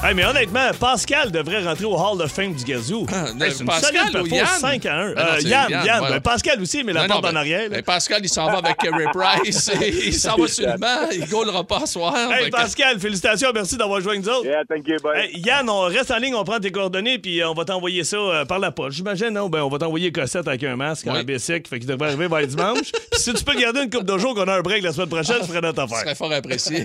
[0.00, 3.04] Hey, mais honnêtement, Pascal devrait rentrer au Hall of Fame du Gazou.
[3.12, 4.46] Ah, Hey, c'est une Pascal solide ou Yann?
[4.46, 5.12] 5 à 1.
[5.12, 5.98] Ben non, Euh, Yann, Yann, Yann.
[5.98, 6.14] voilà.
[6.14, 7.68] Ben, Pascal aussi, mais la Non, porte non, en arrière.
[7.68, 9.70] ben, Pascal, il s'en va avec Kerry Price.
[10.06, 11.08] il s'en va sur le banc.
[11.12, 12.14] Il gaulera pas ce soir.
[12.32, 14.46] Hey, Pascal, félicitations, merci d'avoir joué avec nous autres.
[14.46, 15.18] Yeah, thank you, bye.
[15.20, 18.16] Hey, Yann, on reste en ligne, on prend tes coordonnées, puis on va t'envoyer ça
[18.16, 18.96] euh, par la poste.
[18.96, 19.48] J'imagine, non?
[19.48, 21.18] Ben, on va t'envoyer Cossette avec un masque Oui.
[21.18, 22.92] en bicycle, fait qu'il devrait arriver vers dimanche.
[23.10, 25.08] puis si tu peux garder une coupe de jours qu'on a un break la semaine
[25.08, 25.98] prochaine, je ferai notre Ce affaire.
[26.04, 26.84] serait fort apprécié.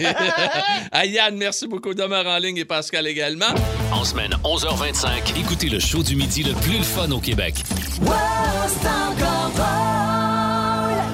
[0.91, 1.93] hey, Yann, merci beaucoup.
[1.93, 3.53] Demeure en ligne et Pascal également.
[3.91, 7.55] En semaine 11h25, écoutez le show du midi le plus le fun au Québec.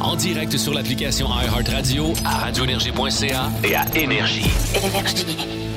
[0.02, 4.50] En direct sur l'application iHeartRadio, à radioénergie.ca et à Énergie.
[4.84, 5.69] Énergie.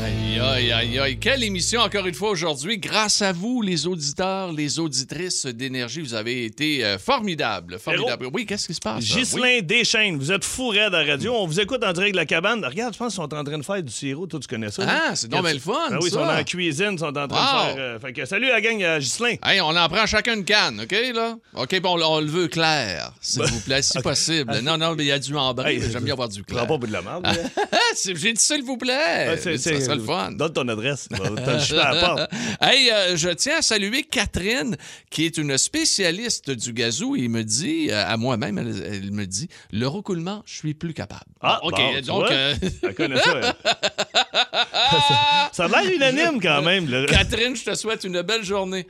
[0.45, 1.19] Aïe, Aïe, aïe.
[1.19, 2.77] Quelle émission, encore une fois, aujourd'hui.
[2.79, 7.79] Grâce à vous, les auditeurs, les auditrices d'énergie, vous avez été euh, formidables.
[7.79, 8.27] Formidables.
[8.33, 9.05] Oui, qu'est-ce qui se passe?
[9.05, 9.63] Ghislain Oui.
[9.63, 11.33] Deschaines, vous êtes fou raide à la radio.
[11.35, 12.65] On vous écoute en direct de la cabane.
[12.65, 14.27] Regarde, je pense qu'ils sont en train de faire du sirop.
[14.27, 14.83] Toi, tu connais ça?
[14.87, 15.15] Ah, là?
[15.17, 17.29] c'est donc bien le fun, Ah oui, ils sont la cuisine, ils sont en train
[17.29, 17.75] de faire.
[17.79, 19.37] euh, fait que salut la gang à Ghislain.
[19.45, 21.37] Hey, on en prend chacun une canne, OK, là?
[21.55, 24.59] OK, bon, on, le veut clair, s'il vous plaît, si possible.
[24.63, 25.75] Non, non, mais il y a du ambré.
[25.77, 26.59] Hey, J'aime bien avoir du clair.
[26.59, 27.03] Prends pas au bout de la.
[27.95, 29.37] C'est- J'ai dit s'il vous plaît.
[29.41, 30.32] C'est- ça serait le fun.
[30.37, 31.09] Donne ton adresse.
[31.11, 32.31] T'as le cheveu à la porte.
[32.61, 34.77] hey, euh, je tiens à saluer Catherine,
[35.11, 37.17] qui est une spécialiste du gazou.
[37.17, 40.95] Il me dit, euh, à moi-même, elle, elle me dit, le recoulement, je suis plus
[40.95, 41.25] capable.
[41.41, 41.77] Ah, OK,
[42.07, 42.31] bon, donc.
[42.31, 43.57] euh, Elle connaît ça.
[44.91, 46.89] ça, ça a l'air unanime quand même.
[47.07, 48.87] Catherine, je te souhaite une belle journée.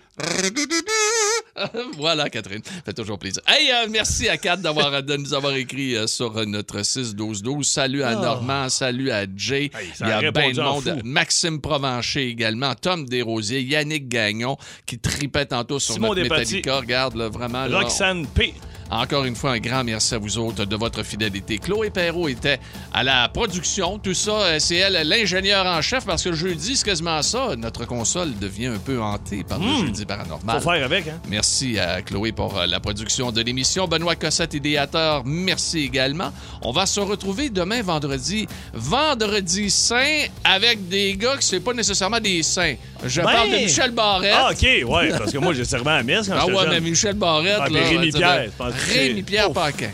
[1.98, 2.62] voilà, Catherine.
[2.84, 3.42] Fait toujours plaisir.
[3.46, 7.62] Hey, euh, merci à Kat d'avoir, de nous avoir écrit euh, sur euh, notre 6-12-12.
[7.64, 8.14] Salut à Ah.
[8.16, 9.70] Normand, salut à Jay.
[9.94, 10.82] ça Il y a répondu de monde.
[10.84, 11.00] fou.
[11.05, 16.22] Maxime Provencher également, Tom Desrosiers, Yannick Gagnon qui tripait tantôt sur Simon notre.
[16.22, 16.78] Metallica.
[16.78, 17.66] Regarde, là, vraiment.
[17.66, 18.55] là, Roxane P.
[18.90, 21.58] encore une fois, un grand merci à vous autres de votre fidélité.
[21.58, 22.60] Chloé Perrault était
[22.92, 23.98] à la production.
[23.98, 27.56] Tout ça, euh, c'est elle l'ingénieur en chef parce que le jeudi, c'est quasiment ça.
[27.56, 29.86] Notre console devient un peu hantée par le Hmm.
[29.86, 30.60] jeudi paranormal.
[30.60, 31.20] Faut faire avec, hein?
[31.28, 33.86] Merci à Chloé pour euh, la production de l'émission.
[33.88, 36.32] Benoît Cossette, idéateur, merci également.
[36.62, 38.46] On va se retrouver demain, vendredi.
[38.74, 42.74] Vendredi saint avec des gars qui c'est pas nécessairement des saints.
[43.04, 43.26] Je Ben!
[43.32, 44.32] parle de Michel Barrette.
[44.36, 46.80] Ah, OK, ouais, parce que moi, j'ai servi à la messe quand Ah ouais, mais
[46.80, 47.80] Michel Barrette, Ah, là.
[47.88, 49.54] Rémi Pierre, je pense que c'est- Rémi Pierre Ouf.
[49.54, 49.90] Paquin.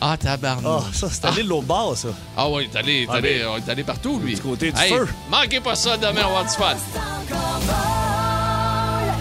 [0.00, 0.64] Ah, tabarnak.
[0.66, 2.08] Ah, ça, c'est allé de l'autre bord, ça.
[2.36, 4.34] Ah oui, t'es allé, Ah, allé, mais- allé partout, lui.
[4.34, 5.08] Du côté du Hey, feu.
[5.30, 6.76] Manquez pas ça demain, on va du fun.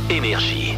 [0.09, 0.73] Énergie.